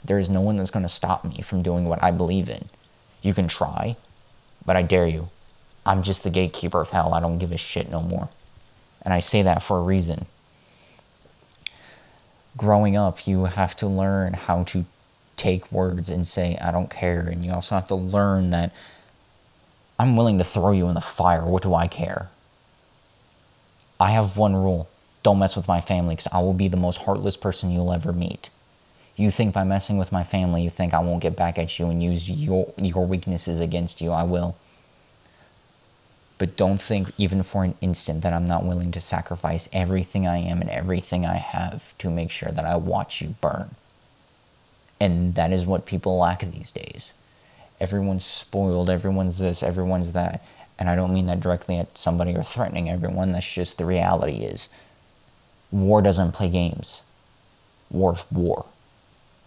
There 0.05 0.19
is 0.19 0.29
no 0.29 0.41
one 0.41 0.57
that's 0.57 0.71
going 0.71 0.85
to 0.85 0.99
stop 1.01 1.25
me 1.25 1.43
from 1.43 1.63
doing 1.63 1.85
what 1.85 2.03
I 2.03 2.11
believe 2.11 2.51
in. 2.51 2.65
You 3.23 3.35
can 3.35 3.47
try, 3.47 3.97
but 4.67 4.75
I 4.75 4.83
dare 4.83 5.07
you. 5.07 5.29
I'm 5.87 6.03
just 6.03 6.25
the 6.25 6.31
gatekeeper 6.31 6.81
of 6.81 6.91
hell. 6.91 7.15
I 7.15 7.21
don't 7.21 7.39
give 7.39 7.53
a 7.53 7.57
shit 7.57 7.89
no 7.89 8.01
more. 8.01 8.31
And 9.03 9.15
I 9.15 9.21
say 9.21 9.43
that 9.43 9.63
for 9.63 9.79
a 9.79 9.83
reason. 9.83 10.27
Growing 12.57 12.97
up, 12.97 13.27
you 13.27 13.45
have 13.45 13.77
to 13.77 13.87
learn 13.87 14.35
how 14.35 14.65
to 14.65 14.85
take 15.37 15.71
words 15.73 16.11
and 16.11 16.27
say, 16.27 16.59
I 16.61 16.71
don't 16.71 16.91
care. 16.91 17.21
And 17.21 17.45
you 17.45 17.53
also 17.53 17.75
have 17.75 17.89
to 17.89 17.95
learn 17.95 18.51
that 18.51 18.75
I'm 19.99 20.17
willing 20.17 20.39
to 20.39 20.45
throw 20.45 20.73
you 20.73 20.89
in 20.89 20.95
the 20.95 21.01
fire. 21.01 21.45
What 21.45 21.63
do 21.63 21.75
I 21.75 21.87
care? 21.87 22.31
I 23.99 24.11
have 24.11 24.37
one 24.37 24.55
rule 24.55 24.89
don't 25.23 25.39
mess 25.39 25.57
with 25.57 25.69
my 25.69 25.81
family 25.81 26.15
because 26.15 26.29
I 26.33 26.41
will 26.41 26.55
be 26.55 26.69
the 26.69 26.77
most 26.77 27.03
heartless 27.03 27.37
person 27.37 27.71
you'll 27.71 27.93
ever 27.93 28.13
meet. 28.13 28.51
You 29.17 29.31
think 29.31 29.53
by 29.53 29.65
messing 29.65 29.99
with 29.99 30.13
my 30.13 30.25
family, 30.25 30.63
you 30.63 30.71
think 30.71 30.95
I 30.95 31.01
won't 31.01 31.23
get 31.23 31.37
back 31.37 31.59
at 31.59 31.79
you 31.79 31.91
and 31.91 32.03
use 32.03 32.31
your, 32.31 32.73
your 32.79 33.07
weaknesses 33.07 33.61
against 33.61 34.01
you. 34.01 34.13
I 34.13 34.23
will. 34.23 34.57
But 36.41 36.57
don't 36.57 36.81
think 36.81 37.13
even 37.19 37.43
for 37.43 37.65
an 37.65 37.75
instant 37.83 38.23
that 38.23 38.33
I'm 38.33 38.47
not 38.47 38.65
willing 38.65 38.93
to 38.93 39.01
sacrifice 39.01 39.69
everything 39.75 40.27
I 40.27 40.39
am 40.39 40.63
and 40.63 40.71
everything 40.71 41.27
I 41.27 41.37
have 41.37 41.97
to 41.99 42.09
make 42.09 42.31
sure 42.31 42.51
that 42.51 42.65
I 42.65 42.77
watch 42.77 43.21
you 43.21 43.37
burn. 43.43 43.75
And 44.99 45.35
that 45.35 45.53
is 45.53 45.67
what 45.67 45.85
people 45.85 46.17
lack 46.17 46.41
these 46.41 46.73
days. 46.73 47.13
Everyone's 47.79 48.25
spoiled, 48.25 48.89
everyone's 48.89 49.39
this, 49.39 49.63
everyone's 49.63 50.13
that. 50.13 50.43
And 50.79 50.89
I 50.89 50.97
don't 50.97 51.13
mean 51.13 51.27
that 51.27 51.41
directly 51.41 51.77
at 51.77 51.99
somebody 51.99 52.35
or 52.35 52.43
threatening 52.43 52.89
everyone. 52.89 53.33
That's 53.33 53.53
just 53.53 53.77
the 53.77 53.85
reality 53.85 54.39
is 54.39 54.71
war 55.71 56.01
doesn't 56.01 56.33
play 56.33 56.49
games. 56.49 57.03
War's 57.91 58.25
war 58.33 58.65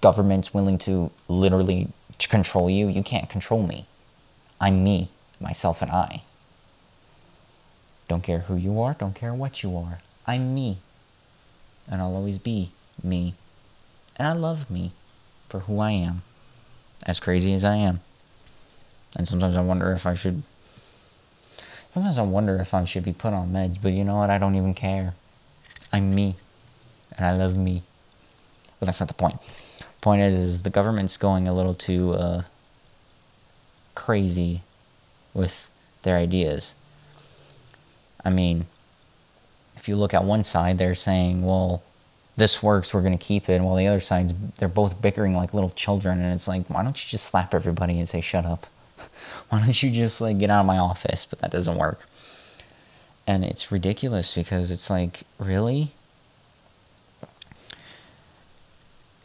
government's 0.03 0.53
willing 0.53 0.77
to 0.77 1.09
literally 1.27 1.87
to 2.19 2.27
control 2.27 2.69
you, 2.69 2.87
you 2.87 3.01
can't 3.01 3.29
control 3.29 3.63
me. 3.65 3.85
I'm 4.61 4.83
me, 4.83 5.09
myself, 5.39 5.81
and 5.81 5.89
I. 5.89 6.21
Don't 8.07 8.23
care 8.23 8.39
who 8.39 8.55
you 8.55 8.79
are, 8.81 8.93
don't 8.93 9.15
care 9.15 9.33
what 9.33 9.63
you 9.63 9.77
are. 9.77 9.99
I'm 10.27 10.53
me. 10.53 10.77
And 11.89 12.01
I'll 12.01 12.15
always 12.15 12.37
be 12.37 12.69
me. 13.03 13.35
And 14.17 14.27
I 14.27 14.33
love 14.33 14.69
me 14.69 14.91
for 15.49 15.59
who 15.61 15.79
I 15.79 15.91
am, 15.91 16.21
as 17.05 17.19
crazy 17.19 17.53
as 17.53 17.63
I 17.63 17.75
am. 17.75 17.99
And 19.17 19.27
sometimes 19.27 19.55
I 19.55 19.61
wonder 19.61 19.91
if 19.91 20.05
I 20.05 20.15
should. 20.15 20.43
Sometimes 21.91 22.17
I 22.17 22.23
wonder 22.23 22.55
if 22.57 22.73
I 22.73 22.83
should 22.85 23.03
be 23.03 23.13
put 23.13 23.33
on 23.33 23.51
meds, 23.51 23.79
but 23.81 23.93
you 23.93 24.03
know 24.03 24.17
what? 24.17 24.29
I 24.29 24.37
don't 24.37 24.55
even 24.55 24.73
care. 24.73 25.13
I'm 25.91 26.13
me. 26.13 26.35
And 27.17 27.25
I 27.25 27.35
love 27.35 27.55
me. 27.55 27.83
But 28.79 28.87
that's 28.87 28.99
not 28.99 29.07
the 29.07 29.13
point 29.13 29.39
Point 30.03 30.21
is, 30.21 30.35
is 30.35 30.63
the 30.63 30.69
government's 30.69 31.15
going 31.15 31.47
a 31.47 31.53
little 31.53 31.73
too 31.73 32.11
uh, 32.11 32.41
crazy 33.95 34.59
with 35.33 35.69
their 36.01 36.17
ideas. 36.17 36.75
I 38.25 38.29
mean, 38.29 38.65
if 39.75 39.87
you 39.87 39.95
look 39.95 40.13
at 40.13 40.23
one 40.23 40.43
side, 40.43 40.77
they're 40.77 40.95
saying, 40.95 41.43
well, 41.45 41.83
this 42.37 42.63
works, 42.63 42.93
we're 42.93 43.01
going 43.01 43.17
to 43.17 43.23
keep 43.23 43.49
it. 43.49 43.61
While 43.61 43.75
the 43.75 43.87
other 43.87 43.99
side's, 43.99 44.33
they're 44.57 44.67
both 44.67 45.01
bickering 45.01 45.35
like 45.35 45.53
little 45.53 45.69
children. 45.71 46.21
And 46.21 46.33
it's 46.33 46.47
like, 46.47 46.67
why 46.67 46.83
don't 46.83 47.03
you 47.03 47.09
just 47.09 47.25
slap 47.25 47.53
everybody 47.53 47.99
and 47.99 48.07
say, 48.07 48.21
shut 48.21 48.45
up? 48.45 48.65
why 49.49 49.59
don't 49.59 49.83
you 49.83 49.91
just 49.91 50.21
like 50.21 50.39
get 50.39 50.49
out 50.49 50.61
of 50.61 50.65
my 50.65 50.77
office? 50.77 51.25
But 51.25 51.39
that 51.39 51.51
doesn't 51.51 51.77
work. 51.77 52.07
And 53.27 53.45
it's 53.45 53.71
ridiculous 53.71 54.35
because 54.35 54.71
it's 54.71 54.89
like, 54.89 55.21
really? 55.37 55.93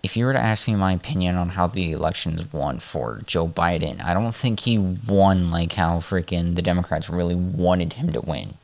if 0.02 0.16
you 0.16 0.24
were 0.24 0.32
to 0.32 0.38
ask 0.38 0.68
me 0.68 0.74
my 0.74 0.92
opinion 0.92 1.36
on 1.36 1.50
how 1.50 1.66
the 1.66 1.92
elections 1.92 2.52
won 2.52 2.78
for 2.78 3.20
Joe 3.26 3.46
Biden, 3.46 4.02
I 4.02 4.14
don't 4.14 4.34
think 4.34 4.60
he 4.60 4.78
won 4.78 5.50
like 5.50 5.72
how 5.74 5.98
freaking 5.98 6.54
the 6.54 6.62
Democrats 6.62 7.10
really 7.10 7.34
wanted 7.34 7.94
him 7.94 8.12
to 8.12 8.20
win. 8.20 8.54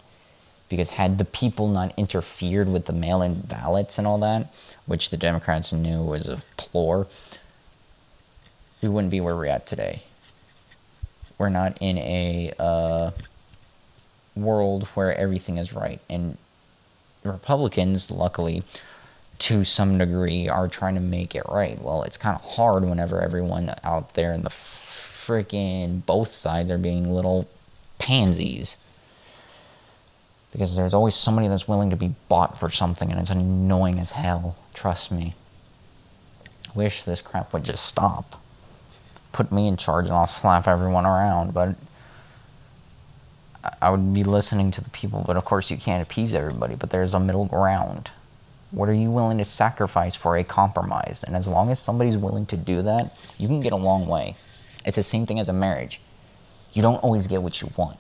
Because 0.69 0.91
had 0.91 1.19
the 1.19 1.25
people 1.25 1.69
not 1.69 1.97
interfered 1.99 2.69
with 2.69 2.87
the 2.87 2.93
mail 2.93 3.23
in 3.23 3.41
ballots 3.41 3.99
and 3.99 4.07
all 4.07 4.19
that, 4.19 4.55
which 4.87 5.11
the 5.11 5.17
Democrats 5.17 5.73
knew 5.73 6.03
was 6.03 6.29
a 6.29 6.43
ploy, 6.57 7.05
we 8.83 8.89
wouldn't 8.89 9.11
be 9.11 9.21
where 9.21 9.37
we're 9.37 9.47
at 9.47 9.67
today. 9.67 10.03
We're 11.39 11.49
not 11.49 11.77
in 11.81 11.99
a 11.99 12.53
uh, 12.59 13.11
world 14.37 14.85
where 14.95 15.17
everything 15.17 15.59
is 15.59 15.73
right. 15.73 16.01
And 16.09 16.37
Republicans, 17.25 18.11
luckily, 18.11 18.63
to 19.39 19.65
some 19.65 19.99
degree, 19.99 20.49
are 20.49 20.69
trying 20.69 20.95
to 20.95 21.01
make 21.01 21.35
it 21.35 21.45
right. 21.51 21.81
Well, 21.81 22.03
it's 22.03 22.17
kind 22.17 22.37
of 22.37 22.43
hard 22.43 22.85
whenever 22.85 23.21
everyone 23.21 23.75
out 23.83 24.15
there 24.15 24.33
in 24.33 24.43
the 24.43 24.51
freaking 24.51 26.05
both 26.05 26.33
sides 26.33 26.71
are 26.71 26.79
being 26.79 27.13
little 27.13 27.49
pansies. 27.99 28.77
Because 30.55 30.77
there's 30.77 30.95
always 30.95 31.17
somebody 31.17 31.49
that's 31.49 31.67
willing 31.67 31.91
to 31.91 31.97
be 31.97 32.15
bought 32.29 32.61
for 32.61 32.71
something, 32.71 33.11
and 33.11 33.21
it's 33.21 33.31
annoying 33.31 33.99
as 33.99 34.13
hell. 34.13 34.55
Trust 34.73 35.11
me. 35.11 35.35
Wish 36.77 37.03
this 37.03 37.21
crap 37.21 37.53
would 37.53 37.65
just 37.65 37.85
stop. 37.85 38.41
Put 39.33 39.51
me 39.51 39.67
in 39.67 39.77
charge, 39.77 40.05
and 40.07 40.15
I'll 40.15 40.29
slap 40.29 40.69
everyone 40.69 41.07
around. 41.07 41.55
But 41.55 41.75
I 43.83 43.91
would 43.91 44.15
be 44.15 44.23
listening 44.23 44.71
to 44.71 44.81
the 44.81 44.91
people. 44.91 45.25
But 45.27 45.37
of 45.37 45.45
course, 45.45 45.73
you 45.73 45.77
can't 45.77 46.03
appease 46.03 46.33
everybody. 46.33 46.77
But 46.77 46.91
there's 46.91 47.15
a 47.15 47.21
middle 47.21 47.47
ground. 47.47 48.13
What 48.71 48.89
are 48.89 48.95
you 48.95 49.11
willing 49.11 49.39
to 49.39 49.45
sacrifice 49.45 50.15
for 50.15 50.37
a 50.37 50.45
compromise? 50.45 51.25
And 51.27 51.35
as 51.35 51.49
long 51.49 51.71
as 51.73 51.81
somebody's 51.81 52.17
willing 52.17 52.47
to 52.47 52.57
do 52.57 52.81
that, 52.83 53.13
you 53.39 53.49
can 53.49 53.59
get 53.59 53.73
a 53.73 53.77
long 53.77 54.07
way. 54.07 54.37
It's 54.87 54.97
the 54.97 55.03
same 55.03 55.27
thing 55.27 55.41
as 55.41 55.49
a 55.49 55.53
marriage. 55.53 56.01
You 56.73 56.83
don't 56.83 57.03
always 57.03 57.27
get 57.27 57.43
what 57.43 57.61
you 57.61 57.71
want, 57.77 57.97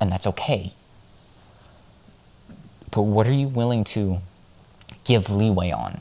and 0.00 0.10
that's 0.10 0.26
okay. 0.26 0.72
But 2.90 3.02
what 3.02 3.26
are 3.26 3.32
you 3.32 3.48
willing 3.48 3.84
to 3.84 4.18
give 5.04 5.30
leeway 5.30 5.70
on? 5.70 6.00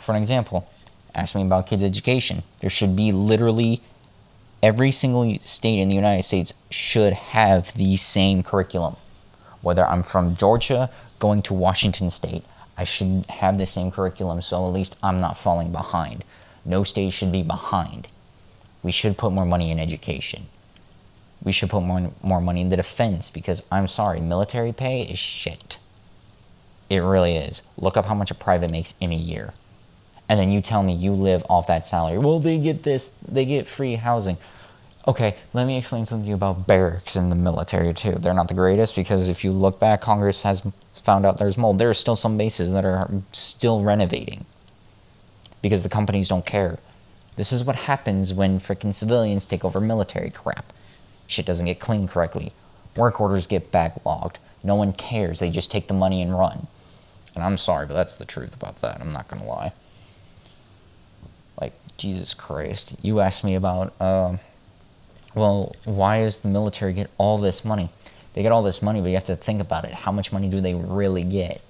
For 0.00 0.12
an 0.12 0.20
example, 0.20 0.68
ask 1.14 1.34
me 1.34 1.42
about 1.42 1.66
kids' 1.66 1.84
education. 1.84 2.42
There 2.60 2.70
should 2.70 2.96
be 2.96 3.12
literally 3.12 3.80
every 4.62 4.90
single 4.90 5.38
state 5.40 5.78
in 5.80 5.88
the 5.88 5.94
United 5.94 6.22
States 6.22 6.52
should 6.70 7.12
have 7.12 7.74
the 7.74 7.96
same 7.96 8.42
curriculum. 8.42 8.96
Whether 9.60 9.86
I'm 9.86 10.02
from 10.02 10.34
Georgia 10.34 10.90
going 11.18 11.42
to 11.42 11.54
Washington 11.54 12.10
State, 12.10 12.44
I 12.76 12.84
should 12.84 13.26
have 13.28 13.58
the 13.58 13.66
same 13.66 13.90
curriculum 13.90 14.40
so 14.40 14.64
at 14.64 14.72
least 14.72 14.96
I'm 15.02 15.20
not 15.20 15.36
falling 15.36 15.70
behind. 15.70 16.24
No 16.64 16.82
state 16.84 17.12
should 17.12 17.30
be 17.30 17.42
behind. 17.42 18.08
We 18.82 18.92
should 18.92 19.16
put 19.16 19.32
more 19.32 19.46
money 19.46 19.70
in 19.70 19.78
education. 19.78 20.46
We 21.42 21.52
should 21.52 21.70
put 21.70 21.82
more, 21.82 22.10
more 22.22 22.40
money 22.40 22.60
in 22.60 22.68
the 22.68 22.76
defense 22.76 23.30
because 23.30 23.62
I'm 23.70 23.88
sorry, 23.88 24.20
military 24.20 24.72
pay 24.72 25.02
is 25.02 25.18
shit. 25.18 25.78
It 26.88 26.98
really 26.98 27.36
is. 27.36 27.62
Look 27.76 27.96
up 27.96 28.06
how 28.06 28.14
much 28.14 28.30
a 28.30 28.34
private 28.34 28.70
makes 28.70 28.94
in 29.00 29.12
a 29.12 29.16
year. 29.16 29.54
And 30.28 30.38
then 30.38 30.50
you 30.50 30.60
tell 30.60 30.82
me 30.82 30.94
you 30.94 31.12
live 31.12 31.44
off 31.50 31.66
that 31.66 31.84
salary. 31.86 32.18
Well, 32.18 32.38
they 32.38 32.58
get 32.58 32.84
this, 32.84 33.10
they 33.16 33.44
get 33.44 33.66
free 33.66 33.96
housing. 33.96 34.36
Okay, 35.06 35.36
let 35.52 35.66
me 35.66 35.78
explain 35.78 36.06
something 36.06 36.26
to 36.26 36.28
you 36.28 36.36
about 36.36 36.66
barracks 36.66 37.16
in 37.16 37.28
the 37.28 37.34
military 37.34 37.92
too. 37.92 38.12
They're 38.12 38.34
not 38.34 38.46
the 38.48 38.54
greatest 38.54 38.94
because 38.94 39.28
if 39.28 39.42
you 39.42 39.50
look 39.50 39.80
back, 39.80 40.00
Congress 40.00 40.42
has 40.42 40.62
found 40.94 41.26
out 41.26 41.38
there's 41.38 41.58
mold. 41.58 41.80
There 41.80 41.90
are 41.90 41.94
still 41.94 42.14
some 42.14 42.38
bases 42.38 42.72
that 42.72 42.84
are 42.84 43.08
still 43.32 43.82
renovating 43.82 44.46
because 45.60 45.82
the 45.82 45.88
companies 45.88 46.28
don't 46.28 46.46
care. 46.46 46.78
This 47.36 47.52
is 47.52 47.64
what 47.64 47.76
happens 47.76 48.32
when 48.32 48.60
freaking 48.60 48.92
civilians 48.92 49.44
take 49.44 49.64
over 49.64 49.80
military 49.80 50.30
crap. 50.30 50.66
Shit 51.32 51.46
doesn't 51.46 51.64
get 51.64 51.80
cleaned 51.80 52.10
correctly. 52.10 52.52
Work 52.94 53.18
orders 53.18 53.46
get 53.46 53.72
backlogged. 53.72 54.36
No 54.62 54.74
one 54.74 54.92
cares. 54.92 55.38
They 55.38 55.48
just 55.48 55.70
take 55.70 55.88
the 55.88 55.94
money 55.94 56.20
and 56.20 56.38
run. 56.38 56.66
And 57.34 57.42
I'm 57.42 57.56
sorry, 57.56 57.86
but 57.86 57.94
that's 57.94 58.18
the 58.18 58.26
truth 58.26 58.54
about 58.54 58.76
that. 58.76 59.00
I'm 59.00 59.14
not 59.14 59.28
gonna 59.28 59.46
lie. 59.46 59.72
Like 61.58 61.72
Jesus 61.96 62.34
Christ, 62.34 62.96
you 63.00 63.20
asked 63.20 63.44
me 63.44 63.54
about, 63.54 63.94
uh, 63.98 64.36
well, 65.34 65.74
why 65.86 66.20
does 66.20 66.40
the 66.40 66.48
military 66.48 66.92
get 66.92 67.10
all 67.16 67.38
this 67.38 67.64
money? 67.64 67.88
They 68.34 68.42
get 68.42 68.52
all 68.52 68.62
this 68.62 68.82
money, 68.82 69.00
but 69.00 69.08
you 69.08 69.14
have 69.14 69.24
to 69.24 69.36
think 69.36 69.62
about 69.62 69.86
it. 69.86 69.92
How 69.92 70.12
much 70.12 70.32
money 70.32 70.50
do 70.50 70.60
they 70.60 70.74
really 70.74 71.24
get? 71.24 71.62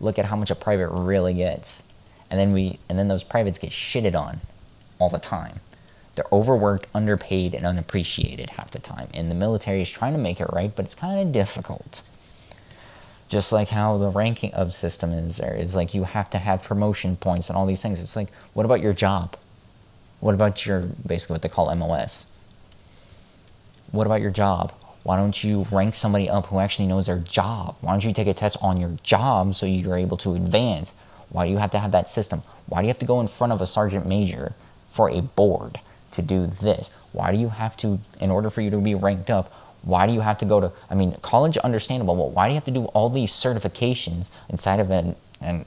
Look 0.00 0.18
at 0.18 0.24
how 0.24 0.36
much 0.36 0.50
a 0.50 0.54
private 0.54 0.88
really 0.88 1.34
gets, 1.34 1.84
and 2.30 2.40
then 2.40 2.52
we, 2.52 2.78
and 2.88 2.98
then 2.98 3.08
those 3.08 3.22
privates 3.22 3.58
get 3.58 3.68
shitted 3.68 4.18
on 4.18 4.40
all 4.98 5.10
the 5.10 5.18
time. 5.18 5.60
They're 6.20 6.38
overworked, 6.38 6.86
underpaid, 6.94 7.54
and 7.54 7.64
unappreciated 7.64 8.50
half 8.50 8.72
the 8.72 8.78
time. 8.78 9.08
And 9.14 9.30
the 9.30 9.34
military 9.34 9.80
is 9.80 9.88
trying 9.88 10.12
to 10.12 10.18
make 10.18 10.38
it 10.38 10.52
right, 10.52 10.70
but 10.76 10.84
it's 10.84 10.94
kind 10.94 11.18
of 11.18 11.32
difficult. 11.32 12.02
Just 13.28 13.52
like 13.52 13.70
how 13.70 13.96
the 13.96 14.10
ranking 14.10 14.52
of 14.52 14.74
system 14.74 15.14
is 15.14 15.38
there 15.38 15.54
is 15.54 15.74
like 15.74 15.94
you 15.94 16.04
have 16.04 16.28
to 16.30 16.38
have 16.38 16.62
promotion 16.62 17.16
points 17.16 17.48
and 17.48 17.56
all 17.56 17.64
these 17.64 17.80
things. 17.80 18.02
It's 18.02 18.16
like, 18.16 18.28
what 18.52 18.66
about 18.66 18.82
your 18.82 18.92
job? 18.92 19.34
What 20.18 20.34
about 20.34 20.66
your 20.66 20.82
basically 21.06 21.34
what 21.34 21.40
they 21.40 21.48
call 21.48 21.74
MOS? 21.74 22.26
What 23.90 24.06
about 24.06 24.20
your 24.20 24.30
job? 24.30 24.72
Why 25.04 25.16
don't 25.16 25.42
you 25.42 25.64
rank 25.70 25.94
somebody 25.94 26.28
up 26.28 26.46
who 26.46 26.58
actually 26.58 26.86
knows 26.86 27.06
their 27.06 27.18
job? 27.18 27.76
Why 27.80 27.92
don't 27.92 28.04
you 28.04 28.12
take 28.12 28.28
a 28.28 28.34
test 28.34 28.58
on 28.60 28.78
your 28.78 28.94
job 29.02 29.54
so 29.54 29.64
you're 29.64 29.96
able 29.96 30.18
to 30.18 30.34
advance? 30.34 30.92
Why 31.30 31.46
do 31.46 31.50
you 31.50 31.56
have 31.56 31.70
to 31.70 31.78
have 31.78 31.92
that 31.92 32.10
system? 32.10 32.42
Why 32.66 32.80
do 32.80 32.88
you 32.88 32.90
have 32.90 32.98
to 32.98 33.06
go 33.06 33.20
in 33.20 33.26
front 33.26 33.54
of 33.54 33.62
a 33.62 33.66
sergeant 33.66 34.04
major 34.04 34.54
for 34.86 35.08
a 35.08 35.22
board 35.22 35.78
to 36.12 36.22
do 36.22 36.46
this? 36.46 36.90
Why 37.12 37.32
do 37.32 37.38
you 37.38 37.48
have 37.48 37.76
to, 37.78 37.98
in 38.20 38.30
order 38.30 38.50
for 38.50 38.60
you 38.60 38.70
to 38.70 38.78
be 38.78 38.94
ranked 38.94 39.30
up, 39.30 39.52
why 39.82 40.06
do 40.06 40.12
you 40.12 40.20
have 40.20 40.38
to 40.38 40.44
go 40.44 40.60
to, 40.60 40.72
I 40.90 40.94
mean, 40.94 41.16
college, 41.22 41.56
understandable, 41.58 42.14
but 42.14 42.32
why 42.32 42.48
do 42.48 42.52
you 42.52 42.56
have 42.56 42.64
to 42.64 42.70
do 42.70 42.84
all 42.86 43.08
these 43.08 43.32
certifications 43.32 44.28
inside 44.48 44.80
of 44.80 44.90
it 44.90 45.16
and 45.40 45.64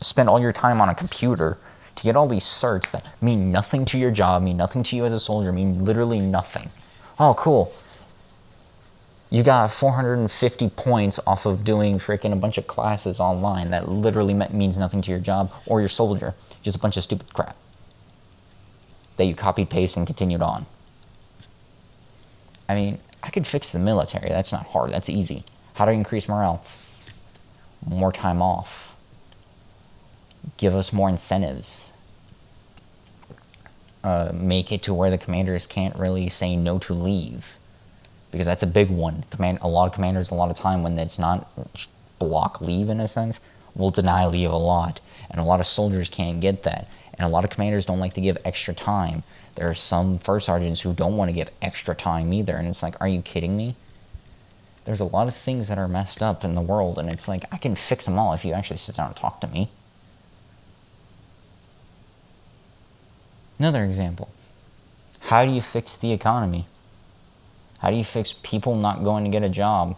spend 0.00 0.28
all 0.28 0.40
your 0.40 0.52
time 0.52 0.80
on 0.80 0.88
a 0.88 0.94
computer 0.94 1.58
to 1.96 2.04
get 2.04 2.16
all 2.16 2.28
these 2.28 2.44
certs 2.44 2.90
that 2.92 3.20
mean 3.22 3.50
nothing 3.50 3.84
to 3.86 3.98
your 3.98 4.10
job, 4.10 4.42
mean 4.42 4.56
nothing 4.56 4.82
to 4.84 4.96
you 4.96 5.04
as 5.04 5.12
a 5.12 5.20
soldier, 5.20 5.52
mean 5.52 5.84
literally 5.84 6.20
nothing? 6.20 6.70
Oh, 7.18 7.34
cool. 7.34 7.72
You 9.30 9.42
got 9.42 9.70
450 9.70 10.70
points 10.70 11.18
off 11.26 11.46
of 11.46 11.64
doing 11.64 11.98
freaking 11.98 12.32
a 12.32 12.36
bunch 12.36 12.58
of 12.58 12.66
classes 12.66 13.18
online 13.18 13.70
that 13.70 13.88
literally 13.88 14.34
means 14.34 14.76
nothing 14.76 15.00
to 15.02 15.10
your 15.10 15.20
job 15.20 15.50
or 15.66 15.80
your 15.80 15.88
soldier. 15.88 16.34
Just 16.62 16.76
a 16.76 16.80
bunch 16.80 16.96
of 16.96 17.02
stupid 17.02 17.32
crap 17.32 17.56
that 19.22 19.28
you 19.28 19.36
copied, 19.36 19.70
paste, 19.70 19.96
and 19.96 20.04
continued 20.04 20.42
on. 20.42 20.66
I 22.68 22.74
mean, 22.74 22.98
I 23.22 23.30
could 23.30 23.46
fix 23.46 23.70
the 23.70 23.78
military. 23.78 24.28
That's 24.28 24.50
not 24.50 24.66
hard. 24.66 24.90
That's 24.90 25.08
easy. 25.08 25.44
How 25.74 25.84
to 25.84 25.92
increase 25.92 26.28
morale? 26.28 26.66
More 27.88 28.10
time 28.10 28.42
off. 28.42 28.96
Give 30.56 30.74
us 30.74 30.92
more 30.92 31.08
incentives. 31.08 31.96
Uh, 34.02 34.32
make 34.34 34.72
it 34.72 34.82
to 34.82 34.92
where 34.92 35.10
the 35.10 35.18
commanders 35.18 35.68
can't 35.68 35.96
really 35.96 36.28
say 36.28 36.56
no 36.56 36.80
to 36.80 36.92
leave, 36.92 37.58
because 38.32 38.46
that's 38.46 38.64
a 38.64 38.66
big 38.66 38.90
one. 38.90 39.22
Command 39.30 39.58
a 39.62 39.68
lot 39.68 39.86
of 39.86 39.92
commanders 39.92 40.32
a 40.32 40.34
lot 40.34 40.50
of 40.50 40.56
time 40.56 40.82
when 40.82 40.98
it's 40.98 41.20
not 41.20 41.48
block 42.18 42.60
leave 42.60 42.88
in 42.88 42.98
a 42.98 43.06
sense 43.06 43.38
will 43.76 43.90
deny 43.90 44.26
leave 44.26 44.50
a 44.50 44.56
lot, 44.56 45.00
and 45.30 45.38
a 45.40 45.44
lot 45.44 45.60
of 45.60 45.66
soldiers 45.66 46.10
can't 46.10 46.40
get 46.40 46.64
that. 46.64 46.88
And 47.18 47.26
a 47.26 47.28
lot 47.28 47.44
of 47.44 47.50
commanders 47.50 47.84
don't 47.84 47.98
like 47.98 48.14
to 48.14 48.20
give 48.20 48.38
extra 48.44 48.74
time. 48.74 49.22
There 49.56 49.68
are 49.68 49.74
some 49.74 50.18
first 50.18 50.46
sergeants 50.46 50.80
who 50.80 50.94
don't 50.94 51.16
want 51.16 51.30
to 51.30 51.34
give 51.34 51.50
extra 51.60 51.94
time 51.94 52.32
either. 52.32 52.56
And 52.56 52.66
it's 52.66 52.82
like, 52.82 52.98
are 53.00 53.08
you 53.08 53.20
kidding 53.20 53.56
me? 53.56 53.76
There's 54.84 55.00
a 55.00 55.04
lot 55.04 55.28
of 55.28 55.34
things 55.34 55.68
that 55.68 55.78
are 55.78 55.88
messed 55.88 56.22
up 56.22 56.44
in 56.44 56.54
the 56.54 56.60
world, 56.60 56.98
and 56.98 57.08
it's 57.08 57.28
like, 57.28 57.44
I 57.52 57.56
can 57.56 57.76
fix 57.76 58.06
them 58.06 58.18
all 58.18 58.32
if 58.32 58.44
you 58.44 58.52
actually 58.52 58.78
sit 58.78 58.96
down 58.96 59.08
and 59.08 59.16
talk 59.16 59.40
to 59.42 59.46
me. 59.46 59.70
Another 63.58 63.84
example 63.84 64.28
How 65.20 65.44
do 65.44 65.52
you 65.52 65.62
fix 65.62 65.96
the 65.96 66.12
economy? 66.12 66.66
How 67.78 67.90
do 67.90 67.96
you 67.96 68.04
fix 68.04 68.32
people 68.32 68.74
not 68.76 69.04
going 69.04 69.24
to 69.24 69.30
get 69.30 69.42
a 69.42 69.48
job? 69.48 69.96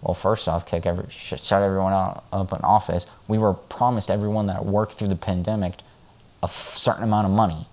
Well, 0.00 0.14
first 0.14 0.48
off, 0.48 0.66
kick 0.66 0.86
every, 0.86 1.06
shut 1.10 1.62
everyone 1.62 1.92
out, 1.92 2.24
up 2.32 2.52
in 2.52 2.60
office. 2.60 3.06
We 3.26 3.38
were 3.38 3.54
promised 3.54 4.10
everyone 4.10 4.46
that 4.46 4.64
worked 4.64 4.92
through 4.92 5.08
the 5.08 5.16
pandemic 5.16 5.74
a 6.42 6.48
certain 6.48 7.04
amount 7.04 7.26
of 7.26 7.32
money 7.32 7.66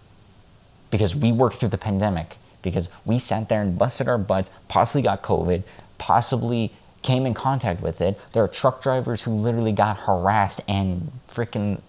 because 0.93 1.15
we 1.15 1.31
worked 1.31 1.55
through 1.55 1.69
the 1.69 1.77
pandemic, 1.77 2.37
because 2.61 2.87
we 3.03 3.17
sat 3.17 3.49
there 3.49 3.63
and 3.63 3.79
busted 3.79 4.07
our 4.07 4.19
butts, 4.19 4.51
possibly 4.67 5.01
got 5.01 5.23
COVID, 5.23 5.63
possibly 5.97 6.71
came 7.01 7.25
in 7.25 7.33
contact 7.33 7.81
with 7.81 7.99
it. 7.99 8.19
There 8.33 8.43
are 8.43 8.47
truck 8.47 8.81
drivers 8.81 9.23
who 9.23 9.31
literally 9.31 9.71
got 9.71 9.97
harassed 9.97 10.61
and 10.67 11.11
freaking 11.27 11.81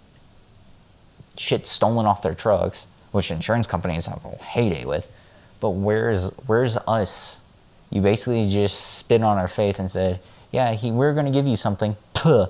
shit 1.37 1.67
stolen 1.67 2.07
off 2.07 2.23
their 2.23 2.35
trucks, 2.35 2.87
which 3.13 3.31
insurance 3.31 3.67
companies 3.67 4.07
have 4.07 4.25
a 4.25 4.43
heyday 4.43 4.87
with. 4.87 5.15
But 5.61 5.71
where's 5.71 6.31
where's 6.47 6.79
us? 6.79 7.45
You 7.91 8.01
basically 8.01 8.49
just 8.51 8.81
spit 8.81 9.23
on 9.23 9.39
our 9.39 9.49
face 9.49 9.79
and 9.79 9.91
said, 9.91 10.19
"Yeah, 10.51 10.73
he, 10.73 10.91
we're 10.91 11.13
going 11.13 11.27
to 11.27 11.33
give 11.33 11.47
you 11.47 11.57
something." 11.57 11.97
Puh. 12.15 12.47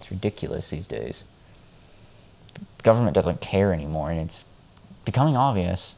It's 0.00 0.10
ridiculous 0.10 0.70
these 0.70 0.86
days 0.88 1.24
government 2.82 3.14
doesn't 3.14 3.40
care 3.40 3.72
anymore, 3.72 4.10
and 4.10 4.20
it's 4.20 4.46
becoming 5.04 5.36
obvious. 5.36 5.94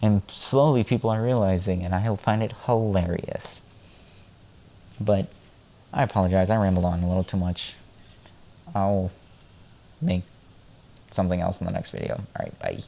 And 0.00 0.22
slowly 0.28 0.84
people 0.84 1.10
are 1.10 1.22
realizing, 1.22 1.82
and 1.82 1.94
I 1.94 2.14
find 2.16 2.42
it 2.42 2.52
hilarious. 2.66 3.62
But 5.00 5.28
I 5.92 6.02
apologize. 6.02 6.50
I 6.50 6.56
rambled 6.56 6.84
on 6.84 7.02
a 7.02 7.08
little 7.08 7.24
too 7.24 7.36
much. 7.36 7.74
I'll 8.74 9.10
make 10.00 10.22
something 11.10 11.40
else 11.40 11.60
in 11.60 11.66
the 11.66 11.72
next 11.72 11.90
video. 11.90 12.14
All 12.14 12.26
right, 12.38 12.58
bye. 12.58 12.78